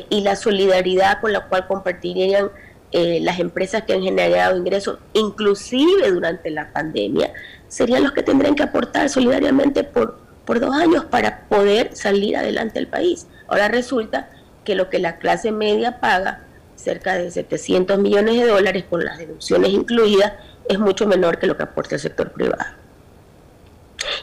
y 0.08 0.22
la 0.22 0.34
solidaridad 0.34 1.20
con 1.20 1.34
la 1.34 1.46
cual 1.46 1.66
compartirían 1.66 2.50
las 2.90 3.38
empresas 3.38 3.82
que 3.82 3.92
han 3.92 4.00
generado 4.00 4.56
ingresos, 4.56 4.98
inclusive 5.12 6.10
durante 6.10 6.48
la 6.50 6.72
pandemia, 6.72 7.34
serían 7.68 8.02
los 8.02 8.12
que 8.12 8.22
tendrían 8.22 8.54
que 8.54 8.62
aportar 8.62 9.10
solidariamente 9.10 9.84
por, 9.84 10.23
por 10.44 10.60
dos 10.60 10.74
años 10.74 11.04
para 11.04 11.40
poder 11.48 11.96
salir 11.96 12.36
adelante 12.36 12.78
el 12.78 12.86
país. 12.86 13.26
Ahora 13.48 13.68
resulta 13.68 14.28
que 14.64 14.74
lo 14.74 14.90
que 14.90 14.98
la 14.98 15.18
clase 15.18 15.52
media 15.52 16.00
paga 16.00 16.44
cerca 16.76 17.14
de 17.14 17.30
700 17.30 17.98
millones 17.98 18.36
de 18.36 18.46
dólares 18.46 18.84
con 18.88 19.04
las 19.04 19.18
deducciones 19.18 19.70
incluidas, 19.70 20.34
es 20.68 20.78
mucho 20.78 21.06
menor 21.06 21.38
que 21.38 21.46
lo 21.46 21.56
que 21.56 21.62
aporta 21.62 21.94
el 21.94 22.00
sector 22.00 22.30
privado. 22.30 22.64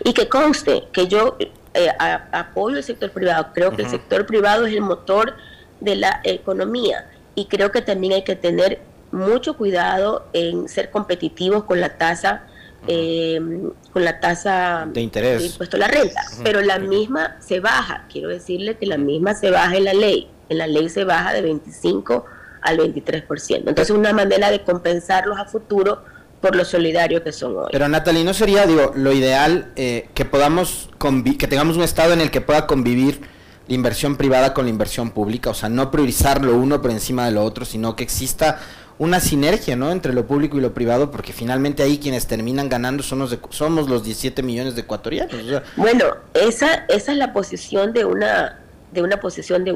Y 0.04 0.14
que 0.14 0.30
conste 0.30 0.84
que 0.92 1.08
yo 1.08 1.38
eh, 1.74 1.90
apoyo 2.32 2.78
el 2.78 2.84
sector 2.84 3.12
privado, 3.12 3.48
creo 3.54 3.76
que 3.76 3.84
el 3.84 3.90
sector 3.90 4.26
privado 4.26 4.66
es 4.66 4.74
el 4.74 4.82
motor 4.82 5.36
de 5.80 5.96
la 5.96 6.22
economía 6.24 7.10
y 7.36 7.46
creo 7.46 7.72
que 7.72 7.82
también 7.82 8.14
hay 8.14 8.24
que 8.24 8.36
tener 8.36 8.80
mucho 9.12 9.58
cuidado 9.58 10.28
en 10.34 10.70
ser 10.70 10.90
competitivos 10.90 11.64
con 11.64 11.82
la 11.82 11.98
tasa 11.98 12.44
em, 12.88 13.72
con 13.94 14.04
la 14.04 14.20
tasa 14.20 14.88
de 14.92 15.02
interés 15.02 15.40
de 15.40 15.48
impuesto 15.48 15.78
a 15.78 15.80
la 15.80 15.88
renta, 15.88 16.22
pero 16.44 16.62
la 16.62 16.80
misma 16.80 17.38
se 17.40 17.60
baja, 17.60 18.06
quiero 18.12 18.30
decirle 18.30 18.78
que 18.78 18.86
la 18.86 18.98
misma 18.98 19.34
se 19.36 19.52
baja 19.52 19.76
en 19.76 19.86
la 19.86 19.94
ley, 19.94 20.30
en 20.50 20.58
la 20.58 20.68
ley 20.68 20.90
se 20.90 21.04
baja 21.04 21.34
de 21.34 21.42
25 21.42 22.26
al 22.62 22.78
23%. 22.78 23.64
Entonces, 23.68 23.90
una 23.90 24.14
manera 24.14 24.52
de 24.52 24.62
compensarlos 24.62 25.38
a 25.40 25.46
futuro 25.46 26.04
por 26.42 26.56
lo 26.56 26.66
solidario 26.66 27.24
que 27.24 27.32
son 27.32 27.56
hoy. 27.56 27.70
Pero 27.72 27.88
Natalie, 27.88 28.24
¿no 28.24 28.34
sería, 28.34 28.66
digo, 28.66 28.92
lo 28.96 29.14
ideal 29.14 29.72
eh, 29.76 30.10
que 30.14 30.26
podamos, 30.26 30.90
que 31.38 31.48
tengamos 31.48 31.78
un 31.78 31.84
estado 31.84 32.14
en 32.14 32.22
el 32.22 32.32
que 32.32 32.42
pueda 32.42 32.66
convivir 32.66 33.22
la 33.68 33.76
inversión 33.76 34.18
privada 34.18 34.54
con 34.54 34.66
la 34.66 34.72
inversión 34.72 35.12
pública? 35.12 35.52
O 35.52 35.54
sea, 35.54 35.70
no 35.70 35.92
priorizar 35.92 36.44
lo 36.44 36.56
uno 36.56 36.82
por 36.82 36.92
encima 36.92 37.26
de 37.26 37.32
lo 37.32 37.44
otro, 37.44 37.64
sino 37.64 37.96
que 37.96 38.04
exista 38.04 38.60
una 39.02 39.20
sinergia, 39.20 39.76
¿no? 39.76 39.92
Entre 39.92 40.14
lo 40.14 40.28
público 40.28 40.60
y 40.60 40.62
lo 40.62 40.76
privado, 40.76 41.10
porque 41.10 41.34
finalmente 41.34 41.82
ahí 41.82 41.98
quienes 41.98 42.28
terminan 42.28 42.70
ganando 42.70 43.02
son 43.02 43.18
los 43.18 43.36
somos 43.50 43.90
los 43.90 44.04
17 44.04 44.44
millones 44.44 44.76
de 44.76 44.82
ecuatorianos. 44.82 45.34
Bueno, 45.76 46.06
esa, 46.36 46.86
esa 46.88 47.12
es 47.12 47.18
la 47.18 47.34
posición 47.34 47.94
de 47.94 48.06
una 48.06 48.60
de 48.92 49.02
una 49.02 49.20
posición 49.20 49.64
de, 49.64 49.74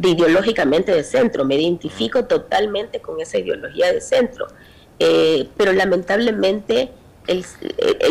ideológicamente 0.00 0.92
de 0.92 1.02
centro, 1.02 1.44
me 1.44 1.56
identifico 1.56 2.26
totalmente 2.26 3.00
con 3.00 3.20
esa 3.20 3.38
ideología 3.38 3.92
de 3.92 4.00
centro, 4.00 4.46
eh, 5.00 5.48
pero 5.56 5.72
lamentablemente 5.72 6.90
el, 7.26 7.44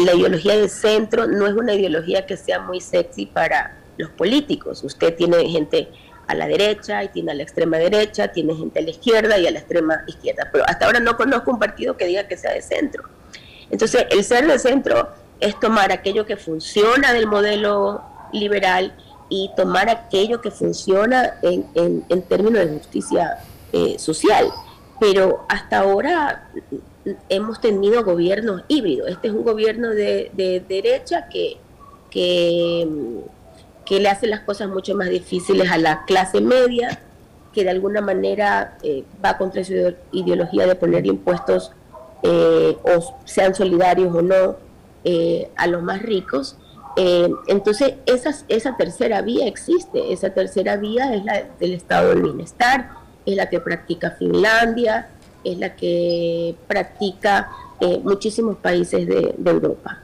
la 0.03 0.15
ideología 0.15 0.57
de 0.57 0.67
centro 0.67 1.27
no 1.27 1.47
es 1.47 1.53
una 1.53 1.75
ideología 1.75 2.25
que 2.25 2.35
sea 2.35 2.59
muy 2.59 2.81
sexy 2.81 3.27
para 3.27 3.77
los 3.97 4.09
políticos. 4.09 4.83
Usted 4.83 5.15
tiene 5.15 5.47
gente 5.47 5.87
a 6.27 6.35
la 6.35 6.47
derecha 6.47 7.03
y 7.03 7.09
tiene 7.09 7.31
a 7.31 7.35
la 7.35 7.43
extrema 7.43 7.77
derecha, 7.77 8.29
tiene 8.29 8.55
gente 8.55 8.79
a 8.79 8.81
la 8.81 8.89
izquierda 8.89 9.37
y 9.37 9.47
a 9.47 9.51
la 9.51 9.59
extrema 9.59 10.03
izquierda, 10.07 10.49
pero 10.51 10.63
hasta 10.67 10.85
ahora 10.85 10.99
no 10.99 11.15
conozco 11.17 11.51
un 11.51 11.59
partido 11.59 11.97
que 11.97 12.05
diga 12.05 12.27
que 12.27 12.37
sea 12.37 12.53
de 12.53 12.61
centro. 12.61 13.03
Entonces, 13.69 14.05
el 14.09 14.23
ser 14.23 14.47
de 14.47 14.59
centro 14.59 15.09
es 15.39 15.59
tomar 15.59 15.91
aquello 15.91 16.25
que 16.25 16.37
funciona 16.37 17.13
del 17.13 17.27
modelo 17.27 18.01
liberal 18.31 18.95
y 19.29 19.51
tomar 19.55 19.89
aquello 19.89 20.41
que 20.41 20.51
funciona 20.51 21.35
en, 21.41 21.65
en, 22.09 22.21
términos 22.23 22.65
de 22.65 22.77
justicia 22.77 23.39
eh, 23.73 23.97
social. 23.97 24.47
Pero 24.99 25.45
hasta 25.49 25.79
ahora 25.79 26.47
hemos 27.29 27.59
tenido 27.59 28.03
gobiernos 28.03 28.63
híbridos. 28.67 29.09
Este 29.09 29.27
es 29.27 29.33
un 29.33 29.43
gobierno 29.43 29.89
de, 29.89 30.63
derecha 30.67 31.27
que, 31.29 31.57
que, 32.09 32.87
que, 33.85 33.99
le 33.99 34.09
hace 34.09 34.27
las 34.27 34.41
cosas 34.41 34.69
mucho 34.69 34.95
más 34.95 35.09
difíciles 35.09 35.69
a 35.71 35.77
la 35.77 36.05
clase 36.05 36.41
media, 36.41 36.99
que 37.53 37.63
de 37.63 37.69
alguna 37.69 38.01
manera 38.01 38.77
eh, 38.83 39.03
va 39.23 39.37
contra 39.37 39.63
su 39.63 39.73
ideología 40.11 40.67
de 40.67 40.75
poner 40.75 41.05
impuestos, 41.05 41.71
eh, 42.23 42.77
o 42.83 43.17
sean 43.25 43.53
solidarios 43.53 44.13
o 44.13 44.21
no, 44.21 44.57
a 45.55 45.67
los 45.67 45.83
más 45.83 46.01
ricos 46.01 46.57
eh, 46.95 47.29
entonces, 47.47 47.95
esa, 48.05 48.33
esa 48.47 48.77
tercera 48.77 49.21
vía 49.21 49.47
existe, 49.47 50.13
esa 50.13 50.29
tercera 50.29 50.77
vía 50.77 51.13
es 51.13 51.25
la 51.25 51.43
del 51.59 51.73
estado 51.73 52.09
del 52.09 52.23
bienestar, 52.23 52.89
es 53.25 53.35
la 53.35 53.49
que 53.49 53.59
practica 53.59 54.11
Finlandia, 54.11 55.09
es 55.43 55.57
la 55.57 55.75
que 55.75 56.55
practica 56.67 57.49
eh, 57.81 57.99
muchísimos 58.01 58.57
países 58.57 59.05
de 59.05 59.35
Europa. 59.43 59.99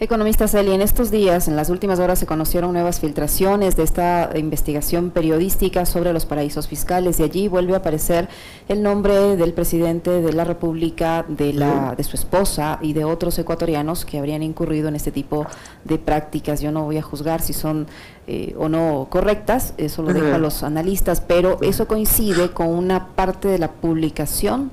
Economista 0.00 0.48
Celi, 0.48 0.72
en 0.72 0.82
estos 0.82 1.12
días, 1.12 1.46
en 1.46 1.54
las 1.54 1.70
últimas 1.70 2.00
horas, 2.00 2.18
se 2.18 2.26
conocieron 2.26 2.72
nuevas 2.72 2.98
filtraciones 2.98 3.76
de 3.76 3.84
esta 3.84 4.28
investigación 4.34 5.10
periodística 5.10 5.86
sobre 5.86 6.12
los 6.12 6.26
paraísos 6.26 6.66
fiscales 6.66 7.20
y 7.20 7.22
allí 7.22 7.46
vuelve 7.46 7.74
a 7.74 7.76
aparecer 7.76 8.28
el 8.68 8.82
nombre 8.82 9.36
del 9.36 9.52
presidente 9.52 10.10
de 10.10 10.32
la 10.32 10.42
República, 10.42 11.24
de, 11.28 11.52
la, 11.52 11.94
de 11.96 12.02
su 12.02 12.16
esposa 12.16 12.80
y 12.82 12.92
de 12.92 13.04
otros 13.04 13.38
ecuatorianos 13.38 14.04
que 14.04 14.18
habrían 14.18 14.42
incurrido 14.42 14.88
en 14.88 14.96
este 14.96 15.12
tipo 15.12 15.46
de 15.84 15.96
prácticas. 15.98 16.60
Yo 16.60 16.72
no 16.72 16.82
voy 16.82 16.98
a 16.98 17.02
juzgar 17.02 17.40
si 17.40 17.52
son 17.52 17.86
eh, 18.26 18.52
o 18.58 18.68
no 18.68 19.06
correctas, 19.10 19.74
eso 19.76 20.02
lo 20.02 20.12
dejo 20.12 20.34
a 20.34 20.38
los 20.38 20.64
analistas, 20.64 21.20
pero 21.20 21.58
eso 21.62 21.86
coincide 21.86 22.50
con 22.50 22.66
una 22.66 23.10
parte 23.14 23.46
de 23.46 23.60
la 23.60 23.70
publicación 23.70 24.72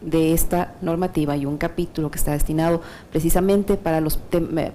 de 0.00 0.32
esta 0.32 0.74
normativa 0.82 1.36
y 1.36 1.46
un 1.46 1.56
capítulo 1.56 2.10
que 2.10 2.18
está 2.18 2.32
destinado 2.32 2.82
precisamente 3.10 3.76
para, 3.76 4.00
los 4.00 4.18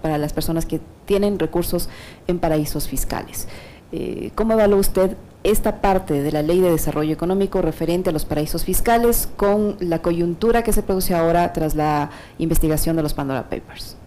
para 0.02 0.18
las 0.18 0.34
personas 0.34 0.66
que 0.66 0.82
tienen 1.06 1.40
recursos 1.40 1.90
en 2.28 2.40
paraísos 2.40 2.88
fiscales. 2.88 3.48
Eh, 3.92 4.32
¿Cómo 4.36 4.54
evalúa 4.54 4.80
usted 4.80 5.18
esta 5.44 5.82
parte 5.82 6.22
de 6.22 6.32
la 6.32 6.42
Ley 6.42 6.60
de 6.60 6.72
Desarrollo 6.72 7.14
Económico 7.14 7.62
referente 7.62 8.10
a 8.10 8.14
los 8.14 8.26
paraísos 8.26 8.64
fiscales 8.64 9.28
con 9.36 9.76
la 9.80 10.02
coyuntura 10.02 10.64
que 10.64 10.72
se 10.72 10.84
produce 10.84 11.16
ahora 11.16 11.52
tras 11.52 11.76
la 11.76 12.12
investigación 12.38 12.96
de 12.96 13.04
los 13.04 13.14
Pandora 13.14 13.44
Papers? 13.44 13.98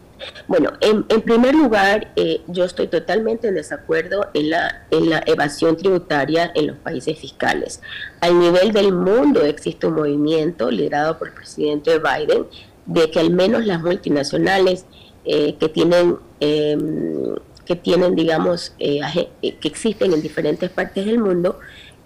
Bueno, 0.47 0.73
en, 0.81 1.05
primer 1.23 1.55
lugar, 1.55 2.13
eh, 2.17 2.43
yo 2.49 2.65
estoy 2.65 2.89
totalmente 2.89 3.49
en 3.49 3.55
desacuerdo 3.55 4.29
en 4.35 4.51
la, 4.51 4.87
en 4.91 5.11
la 5.11 5.23
evasión 5.27 5.77
tributaria 5.77 6.51
en 6.55 6.69
los 6.69 6.77
países 6.79 7.19
fiscales. 7.19 7.81
Al 8.21 8.39
nivel 8.39 8.73
del 8.73 8.93
mundo 8.93 9.43
existe 9.43 9.87
un 9.87 9.95
movimiento 9.95 10.71
liderado 10.71 11.19
por 11.19 11.29
el 11.29 11.35
presidente 11.35 11.99
Biden 11.99 12.47
de 12.87 13.11
que 13.11 13.21
al 13.21 13.31
menos 13.31 13.65
las 13.65 13.81
multinacionales 13.81 14.85
eh, 15.25 15.57
que 15.59 15.69
tienen 15.69 16.17
em, 16.41 17.35
que 17.65 17.77
tienen 17.77 18.15
digamos 18.15 18.75
eh, 18.79 19.01
que 19.41 19.69
existen 19.69 20.13
en 20.13 20.21
diferentes 20.21 20.69
partes 20.69 21.07
del 21.07 21.19
mundo 21.19 21.59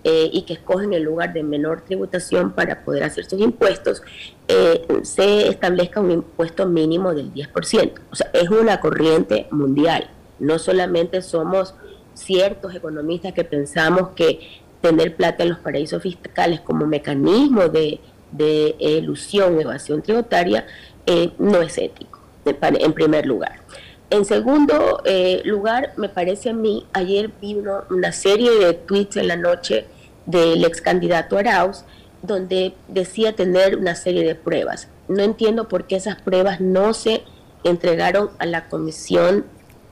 eh, 0.05 0.31
y 0.33 0.43
que 0.43 0.55
escogen 0.55 0.93
el 0.93 1.03
lugar 1.03 1.33
de 1.33 1.43
menor 1.43 1.83
tributación 1.83 2.53
para 2.53 2.85
poder 2.85 3.03
hacer 3.05 3.25
sus 3.25 3.41
impuestos, 3.41 4.03
eh, 4.47 4.87
se 5.03 5.49
establezca 5.49 6.01
un 6.01 6.11
impuesto 6.11 6.67
mínimo 6.67 7.15
del 7.15 7.33
10%. 7.33 8.01
O 8.11 8.17
sea, 8.17 8.31
es 8.33 8.49
una 8.49 8.81
corriente 8.81 9.49
mundial. 9.51 10.11
No 10.39 10.59
solamente 10.59 11.21
somos 11.23 11.75
ciertos 12.15 12.75
economistas 12.75 13.33
que 13.33 13.45
pensamos 13.45 14.11
que 14.15 14.41
tener 14.81 15.17
plata 15.17 15.43
en 15.43 15.51
los 15.51 15.59
paraísos 15.59 16.03
fiscales 16.03 16.61
como 16.61 16.87
mecanismo 16.87 17.69
de, 17.69 18.01
de 18.33 18.77
elusión, 18.79 19.61
evasión 19.61 20.03
tributaria, 20.03 20.67
eh, 21.07 21.31
no 21.39 21.63
es 21.63 21.79
ético, 21.79 22.21
en 22.45 22.93
primer 22.93 23.27
lugar. 23.27 23.61
En 24.11 24.25
segundo 24.25 25.03
eh, 25.05 25.43
lugar, 25.45 25.93
me 25.97 26.09
parece 26.09 26.51
a 26.51 26.55
mí, 26.55 26.87
ayer 26.93 27.31
vi 27.41 27.57
una 27.91 28.13
serie 28.13 28.51
de 28.53 28.73
tweets 28.73 29.17
en 29.19 29.29
la 29.29 29.37
noche 29.37 29.87
del 30.25 30.65
ex 30.65 30.81
candidato 30.81 31.37
Arauz, 31.37 31.85
donde 32.23 32.75
decía 32.89 33.35
tener 33.37 33.77
una 33.77 33.95
serie 33.95 34.25
de 34.25 34.35
pruebas. 34.35 34.89
No 35.09 35.23
entiendo 35.23 35.69
por 35.69 35.87
qué 35.87 35.97
esas 35.97 36.21
pruebas 36.23 36.61
no 36.61 36.95
se 36.95 37.23
entregaron 37.65 38.31
a 38.39 38.47
la 38.47 38.69
comisión, 38.69 39.45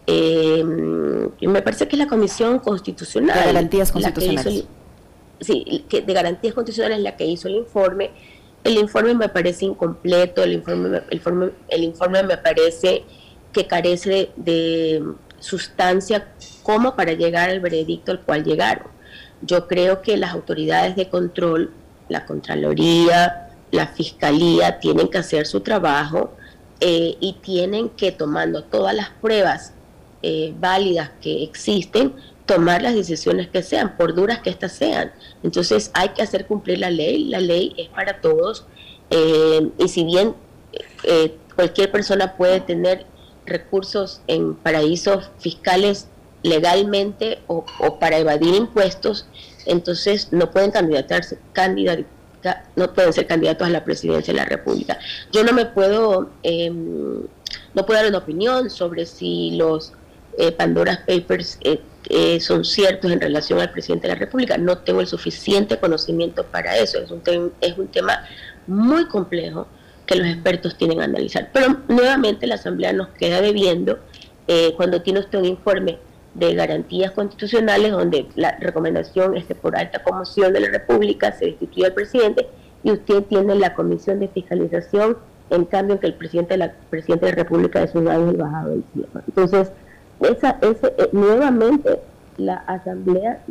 eh, 0.06 0.62
me 0.64 1.62
parece 1.62 1.88
que 1.88 1.96
es 1.96 1.98
la 1.98 2.08
comisión 2.08 2.58
constitucional. 2.60 3.38
De 3.38 3.46
garantías 3.46 3.92
constitucionales. 3.92 4.64
sí, 5.40 5.84
que 5.88 6.00
de 6.00 6.12
garantías 6.12 6.54
constitucionales 6.54 7.00
la 7.00 7.16
que 7.16 7.26
hizo 7.26 7.48
el 7.48 7.56
informe. 7.56 8.12
El 8.64 8.78
informe 8.78 9.14
me 9.14 9.28
parece 9.28 9.64
incompleto, 9.64 10.42
el 10.42 10.54
informe, 10.54 11.02
el 11.10 11.16
informe, 11.16 11.50
el 11.68 11.84
informe 11.84 12.22
me 12.22 12.36
parece 12.36 13.04
que 13.56 13.66
carece 13.66 14.28
de 14.36 15.02
sustancia 15.38 16.28
como 16.62 16.94
para 16.94 17.14
llegar 17.14 17.48
al 17.48 17.60
veredicto 17.60 18.12
al 18.12 18.20
cual 18.20 18.44
llegaron. 18.44 18.88
Yo 19.40 19.66
creo 19.66 20.02
que 20.02 20.18
las 20.18 20.34
autoridades 20.34 20.94
de 20.94 21.08
control, 21.08 21.72
la 22.10 22.26
Contraloría, 22.26 23.48
la 23.70 23.86
Fiscalía, 23.86 24.78
tienen 24.78 25.08
que 25.08 25.16
hacer 25.16 25.46
su 25.46 25.60
trabajo 25.60 26.34
eh, 26.80 27.16
y 27.18 27.38
tienen 27.40 27.88
que, 27.88 28.12
tomando 28.12 28.62
todas 28.62 28.94
las 28.94 29.08
pruebas 29.08 29.72
eh, 30.22 30.52
válidas 30.58 31.12
que 31.22 31.42
existen, 31.42 32.12
tomar 32.44 32.82
las 32.82 32.94
decisiones 32.94 33.48
que 33.48 33.62
sean, 33.62 33.96
por 33.96 34.14
duras 34.14 34.40
que 34.40 34.50
éstas 34.50 34.72
sean. 34.72 35.12
Entonces 35.42 35.90
hay 35.94 36.10
que 36.10 36.20
hacer 36.20 36.44
cumplir 36.44 36.80
la 36.80 36.90
ley, 36.90 37.24
la 37.24 37.40
ley 37.40 37.72
es 37.78 37.88
para 37.88 38.20
todos 38.20 38.66
eh, 39.08 39.70
y 39.78 39.88
si 39.88 40.04
bien 40.04 40.34
cualquier 41.54 41.90
persona 41.90 42.36
puede 42.36 42.60
tener 42.60 43.06
recursos 43.46 44.20
en 44.26 44.54
paraísos 44.54 45.30
fiscales 45.38 46.08
legalmente 46.42 47.38
o, 47.46 47.64
para 47.98 48.18
evadir 48.18 48.54
impuestos, 48.54 49.26
entonces 49.66 50.32
no 50.32 50.50
pueden 50.50 50.70
candidatarse, 50.70 51.38
no 52.76 52.94
pueden 52.94 53.12
ser 53.12 53.26
candidatos 53.26 53.66
a 53.66 53.70
la 53.70 53.84
presidencia 53.84 54.32
de 54.32 54.40
la 54.40 54.46
República. 54.46 54.98
Yo 55.32 55.42
no 55.42 55.52
me 55.52 55.66
puedo, 55.66 56.30
em, 56.42 57.22
no 57.74 57.86
puedo 57.86 58.00
dar 58.00 58.08
una 58.08 58.18
opinión 58.18 58.70
sobre 58.70 59.06
si 59.06 59.52
los 59.56 59.92
eh, 60.38 60.52
Pandora 60.52 61.02
Papers 61.06 61.58
eh, 61.62 61.80
eh, 62.08 62.38
son 62.40 62.64
ciertos 62.64 63.10
en 63.10 63.20
relación 63.20 63.58
al 63.58 63.72
presidente 63.72 64.06
de 64.06 64.14
la 64.14 64.20
República. 64.20 64.56
No 64.58 64.78
tengo 64.78 65.00
el 65.00 65.06
suficiente 65.06 65.78
conocimiento 65.78 66.44
para 66.44 66.76
eso. 66.76 66.98
Es 66.98 67.10
un, 67.10 67.52
es 67.60 67.78
un 67.78 67.88
tema 67.88 68.24
muy 68.66 69.06
complejo 69.08 69.66
que 70.06 70.16
los 70.16 70.26
expertos 70.26 70.76
tienen 70.76 70.98
que 70.98 71.04
analizar. 71.04 71.50
Pero 71.52 71.78
nuevamente 71.88 72.46
la 72.46 72.54
Asamblea 72.54 72.92
nos 72.92 73.08
queda 73.08 73.40
debiendo 73.40 73.98
cuando 74.76 75.02
tiene 75.02 75.18
usted 75.18 75.40
un 75.40 75.46
informe 75.46 75.98
de 76.38 76.54
garantías 76.54 77.12
constitucionales, 77.12 77.92
donde 77.92 78.26
la 78.34 78.52
recomendación 78.58 79.36
es 79.36 79.46
que 79.46 79.54
por 79.54 79.76
alta 79.76 80.02
conmoción 80.02 80.52
de 80.52 80.60
la 80.60 80.68
República 80.68 81.32
se 81.32 81.46
destituya 81.46 81.88
al 81.88 81.94
presidente 81.94 82.46
y 82.82 82.92
usted 82.92 83.22
tiene 83.24 83.54
la 83.54 83.74
comisión 83.74 84.20
de 84.20 84.28
fiscalización, 84.28 85.16
en 85.50 85.64
cambio 85.64 85.98
que 85.98 86.08
el 86.08 86.14
presidente 86.14 86.54
de 86.54 86.58
la, 86.58 86.72
presidente 86.90 87.26
de 87.26 87.32
la 87.32 87.36
República 87.36 87.82
es 87.82 87.94
un 87.94 88.08
ángel 88.08 88.36
bajado 88.36 88.70
del 88.70 88.84
cielo. 88.92 89.08
Entonces, 89.26 89.72
esa, 90.20 90.58
ese, 90.60 90.86
eh, 90.98 91.08
nuevamente 91.12 92.00
la 92.36 92.56
Asamblea... 92.56 93.42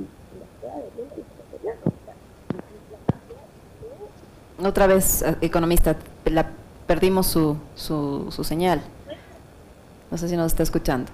Otra 4.63 4.87
vez, 4.87 5.21
eh, 5.21 5.35
economista, 5.41 5.95
la, 6.25 6.49
perdimos 6.87 7.27
su, 7.27 7.57
su, 7.75 8.27
su 8.31 8.43
señal. 8.43 8.81
No 10.11 10.17
sé 10.17 10.29
si 10.29 10.35
nos 10.37 10.47
está 10.47 10.63
escuchando. 10.63 11.11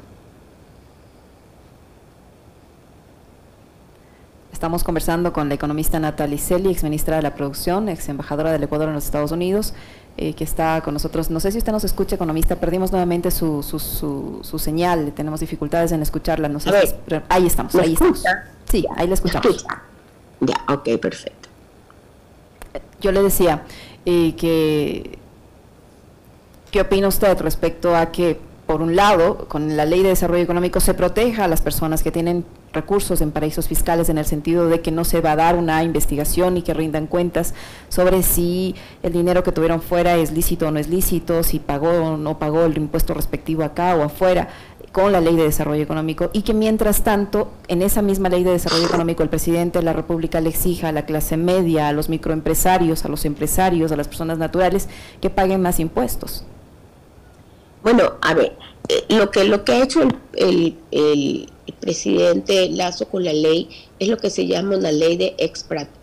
Estamos 4.62 4.84
conversando 4.84 5.34
con 5.34 5.50
la 5.50 5.56
economista 5.56 6.00
Natalie 6.00 6.38
Celi, 6.38 6.69
ex 6.69 6.84
ministra 6.84 7.15
de 7.15 7.24
la 7.24 7.34
Producción, 7.34 7.89
ex 7.89 8.08
embajadora 8.10 8.52
del 8.52 8.62
Ecuador 8.62 8.89
en 8.89 8.93
los 8.93 9.06
Estados 9.06 9.32
Unidos, 9.32 9.74
eh, 10.17 10.36
que 10.36 10.43
está 10.43 10.82
con 10.82 10.93
nosotros. 10.93 11.32
No 11.32 11.39
sé 11.39 11.52
si 11.52 11.58
usted 11.58 11.71
nos 11.71 11.84
escucha, 11.84 12.15
economista. 12.15 12.58
Perdimos 12.58 12.91
nuevamente 12.91 13.32
su, 13.32 13.63
su, 13.63 13.80
su, 14.43 14.60
señal. 14.60 15.13
Tenemos 15.13 15.39
dificultades 15.39 15.91
en 15.93 16.04
escucharla. 16.04 16.47
No 16.47 16.60
sé 16.60 16.69
ahí 17.30 17.47
estamos, 17.47 17.74
ahí 17.74 17.93
estamos. 17.93 18.24
Sí, 18.69 18.86
ahí 18.95 19.08
la 19.08 19.15
escuchamos. 19.15 19.65
Ya, 20.41 20.63
ok, 20.67 21.00
perfecto. 21.02 21.50
Yo 23.02 23.12
le 23.12 23.24
decía 23.24 23.63
eh, 24.05 24.35
que, 24.35 25.19
¿qué 26.71 26.81
opina 26.81 27.07
usted 27.07 27.39
respecto 27.39 27.95
a 27.95 28.11
que, 28.11 28.39
por 28.65 28.81
un 28.81 28.95
lado, 28.95 29.47
con 29.47 29.75
la 29.75 29.85
Ley 29.85 30.01
de 30.01 30.09
Desarrollo 30.09 30.43
Económico 30.43 30.79
se 30.79 30.93
proteja 30.93 31.45
a 31.45 31.47
las 31.47 31.61
personas 31.61 32.03
que 32.03 32.11
tienen 32.11 32.45
recursos 32.73 33.21
en 33.21 33.31
paraísos 33.31 33.67
fiscales 33.67 34.09
en 34.09 34.17
el 34.17 34.25
sentido 34.25 34.67
de 34.67 34.81
que 34.81 34.91
no 34.91 35.03
se 35.03 35.21
va 35.21 35.33
a 35.33 35.35
dar 35.35 35.55
una 35.55 35.83
investigación 35.83 36.57
y 36.57 36.61
que 36.61 36.73
rindan 36.73 37.07
cuentas 37.07 37.53
sobre 37.89 38.23
si 38.23 38.75
el 39.03 39.11
dinero 39.13 39.43
que 39.43 39.51
tuvieron 39.51 39.81
fuera 39.81 40.15
es 40.15 40.31
lícito 40.31 40.67
o 40.67 40.71
no 40.71 40.79
es 40.79 40.87
lícito, 40.87 41.43
si 41.43 41.59
pagó 41.59 41.89
o 41.89 42.17
no 42.17 42.39
pagó 42.39 42.63
el 42.63 42.77
impuesto 42.77 43.13
respectivo 43.13 43.63
acá 43.63 43.95
o 43.95 44.03
afuera 44.03 44.49
con 44.91 45.12
la 45.12 45.21
ley 45.21 45.36
de 45.36 45.43
desarrollo 45.43 45.84
económico 45.84 46.30
y 46.34 46.41
que 46.41 46.54
mientras 46.54 47.04
tanto 47.04 47.49
en 47.67 47.82
esa 47.82 48.01
misma 48.01 48.30
ley 48.30 48.43
de 48.43 48.51
desarrollo 48.51 48.86
económico 48.86 49.23
el 49.23 49.30
presidente 49.30 49.80
de 49.80 49.86
la 49.86 49.93
República 49.93 50.41
le 50.41 50.49
exija 50.49 50.89
a 50.89 50.91
la 50.91 51.06
clase 51.06 51.38
media, 51.38 51.88
a 51.88 51.93
los 51.93 52.10
microempresarios, 52.10 53.06
a 53.06 53.08
los 53.08 53.23
empresarios, 53.25 53.91
a 53.91 53.95
las 53.95 54.08
personas 54.08 54.38
naturales 54.38 54.89
que 55.21 55.30
paguen 55.30 55.62
más 55.62 55.80
impuestos. 55.80 56.43
Bueno, 57.84 58.13
a 58.21 58.34
ver, 58.34 58.58
eh, 58.89 59.06
lo 59.10 59.32
que 59.32 59.45
lo 59.45 59.63
que 59.63 59.71
ha 59.71 59.84
hecho 59.84 60.01
el, 60.36 60.75
el 60.91 61.47
presidente 61.80 62.69
Lazo 62.69 63.08
con 63.08 63.23
la 63.23 63.34
ley 63.34 63.69
es 63.97 64.10
lo 64.10 64.17
que 64.17 64.30
se 64.30 64.45
llama 64.45 64.77
una 64.77 64.91
ley 64.91 65.15
de 65.15 65.36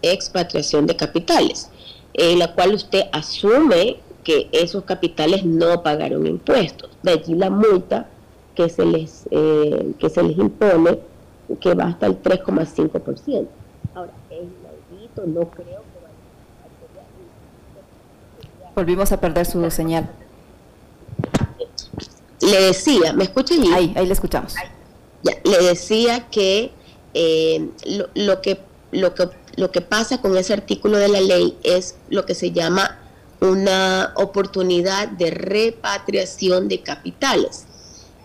expatriación 0.03 0.87
de 0.87 0.97
capitales, 0.97 1.69
en 2.15 2.39
la 2.39 2.55
cual 2.55 2.75
usted 2.75 3.05
asume 3.13 3.99
que 4.25 4.49
esos 4.53 4.85
capitales 4.85 5.45
no 5.45 5.83
pagaron 5.83 6.27
impuestos. 6.27 6.91
De 7.03 7.13
allí 7.13 7.35
la 7.35 7.51
multa 7.51 8.09
que 8.59 8.69
se 8.69 8.85
les, 8.85 9.29
eh, 9.31 9.93
que 10.01 10.11
se 10.11 10.23
les 10.23 10.37
impone, 10.37 10.99
que 11.61 11.75
va 11.75 11.85
hasta 11.85 12.07
el 12.07 12.21
3,5%. 12.21 13.47
Ahora, 13.95 14.13
es 14.31 14.41
inaudito, 14.41 15.27
no 15.27 15.49
creo 15.49 15.81
que 15.81 15.99
vaya 16.03 16.15
a 18.67 18.75
Volvimos 18.75 19.13
a 19.13 19.21
perder 19.21 19.47
su 19.47 19.71
señal. 19.71 20.11
Le 22.41 22.63
decía, 22.63 23.13
¿me 23.13 23.25
escucha 23.25 23.55
Ahí, 23.75 23.95
ahí 23.97 24.07
le 24.07 24.13
escuchamos 24.13 24.55
le 25.23 25.59
decía 25.59 26.29
que, 26.31 26.73
eh, 27.15 27.69
lo, 28.15 28.41
que, 28.41 28.59
lo, 28.93 29.15
que, 29.15 29.29
lo 29.57 29.71
que 29.71 29.81
pasa 29.81 30.21
con 30.21 30.37
ese 30.37 30.53
artículo 30.53 30.99
de 30.99 31.09
la 31.09 31.21
ley 31.21 31.57
es 31.63 31.97
lo 32.11 32.27
que 32.27 32.35
se 32.35 32.53
llama 32.53 32.99
una 33.41 34.13
oportunidad 34.17 35.09
de 35.09 35.31
repatriación 35.31 36.69
de 36.69 36.83
capitales. 36.83 37.68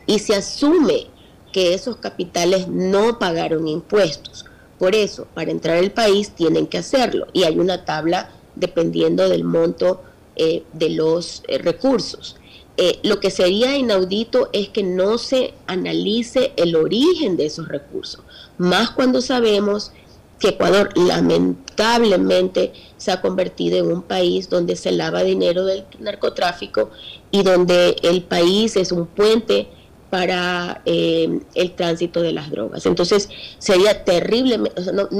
Y 0.05 0.19
se 0.19 0.35
asume 0.35 1.07
que 1.51 1.73
esos 1.73 1.97
capitales 1.97 2.67
no 2.67 3.19
pagaron 3.19 3.67
impuestos. 3.67 4.45
Por 4.79 4.95
eso, 4.95 5.27
para 5.33 5.51
entrar 5.51 5.77
al 5.77 5.91
país 5.91 6.31
tienen 6.35 6.67
que 6.67 6.79
hacerlo. 6.79 7.27
Y 7.31 7.43
hay 7.43 7.59
una 7.59 7.85
tabla 7.85 8.31
dependiendo 8.55 9.29
del 9.29 9.43
monto 9.43 10.01
eh, 10.35 10.63
de 10.73 10.89
los 10.89 11.43
eh, 11.47 11.59
recursos. 11.59 12.37
Eh, 12.75 12.99
lo 13.03 13.19
que 13.19 13.29
sería 13.29 13.77
inaudito 13.77 14.49
es 14.51 14.69
que 14.69 14.81
no 14.81 15.19
se 15.19 15.53
analice 15.67 16.53
el 16.55 16.75
origen 16.75 17.37
de 17.37 17.45
esos 17.45 17.67
recursos, 17.67 18.23
más 18.57 18.89
cuando 18.89 19.21
sabemos 19.21 19.91
que 20.39 20.49
Ecuador 20.49 20.89
lamentablemente 20.97 22.73
se 22.97 23.11
ha 23.11 23.21
convertido 23.21 23.77
en 23.77 23.91
un 23.91 24.01
país 24.01 24.49
donde 24.49 24.75
se 24.75 24.91
lava 24.91 25.23
dinero 25.23 25.65
del 25.65 25.85
narcotráfico 25.99 26.89
y 27.29 27.43
donde 27.43 27.95
el 28.01 28.23
país 28.23 28.75
es 28.75 28.91
un 28.91 29.05
puente 29.05 29.67
para 30.13 30.83
eh, 30.85 31.39
el 31.55 31.71
tránsito 31.71 32.21
de 32.21 32.33
las 32.33 32.51
drogas. 32.51 32.85
Entonces 32.85 33.29
sería 33.57 34.03
terrible, 34.03 34.59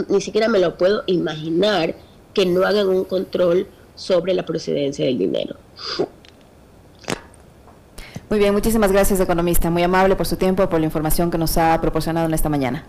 ni 0.08 0.22
siquiera 0.22 0.48
me 0.48 0.60
lo 0.60 0.78
puedo 0.78 1.02
imaginar 1.08 1.96
que 2.36 2.46
no 2.46 2.64
hagan 2.64 2.88
un 2.90 3.04
control 3.04 3.66
sobre 3.96 4.36
la 4.36 4.46
procedencia 4.46 5.04
del 5.04 5.18
dinero. 5.18 5.56
Muy 8.30 8.38
bien, 8.38 8.54
muchísimas 8.54 8.92
gracias, 8.92 9.20
economista. 9.20 9.72
Muy 9.72 9.82
amable 9.82 10.16
por 10.16 10.28
su 10.28 10.36
tiempo, 10.36 10.70
por 10.70 10.80
la 10.80 10.86
información 10.86 11.32
que 11.32 11.40
nos 11.40 11.58
ha 11.58 11.82
proporcionado 11.82 12.28
en 12.28 12.36
esta 12.36 12.50
mañana. 12.50 12.86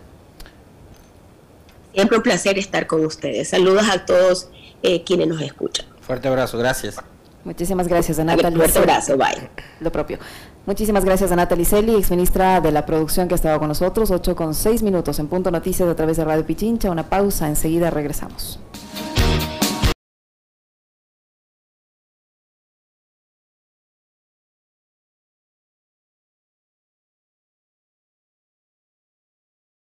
Siempre 1.94 2.18
un 2.18 2.22
placer 2.22 2.58
estar 2.58 2.86
con 2.86 3.02
ustedes. 3.06 3.48
Saludos 3.48 3.84
a 3.90 4.04
todos 4.04 4.50
eh, 4.82 5.02
quienes 5.04 5.26
nos 5.26 5.40
escuchan. 5.40 5.86
Fuerte 6.02 6.28
abrazo, 6.28 6.58
gracias. 6.58 6.96
Muchísimas 7.44 7.88
gracias, 7.88 8.18
a 8.18 8.24
Natalie. 8.24 8.58
Fuerte 8.58 8.78
abrazo, 8.78 9.16
bye. 9.16 9.48
Lo 9.80 9.90
propio. 9.90 10.18
Muchísimas 10.66 11.04
gracias 11.04 11.30
a 11.30 11.36
Natalie 11.36 11.66
Celi, 11.66 11.94
exministra 11.94 12.58
de 12.62 12.72
la 12.72 12.86
producción 12.86 13.28
que 13.28 13.34
ha 13.34 13.36
estado 13.36 13.58
con 13.58 13.68
nosotros. 13.68 14.10
8 14.10 14.34
con 14.34 14.54
6 14.54 14.82
minutos 14.82 15.18
en 15.18 15.26
Punto 15.26 15.50
Noticias 15.50 15.86
a 15.86 15.94
través 15.94 16.16
de 16.16 16.24
Radio 16.24 16.46
Pichincha. 16.46 16.90
Una 16.90 17.02
pausa, 17.02 17.48
enseguida 17.48 17.90
regresamos. 17.90 18.58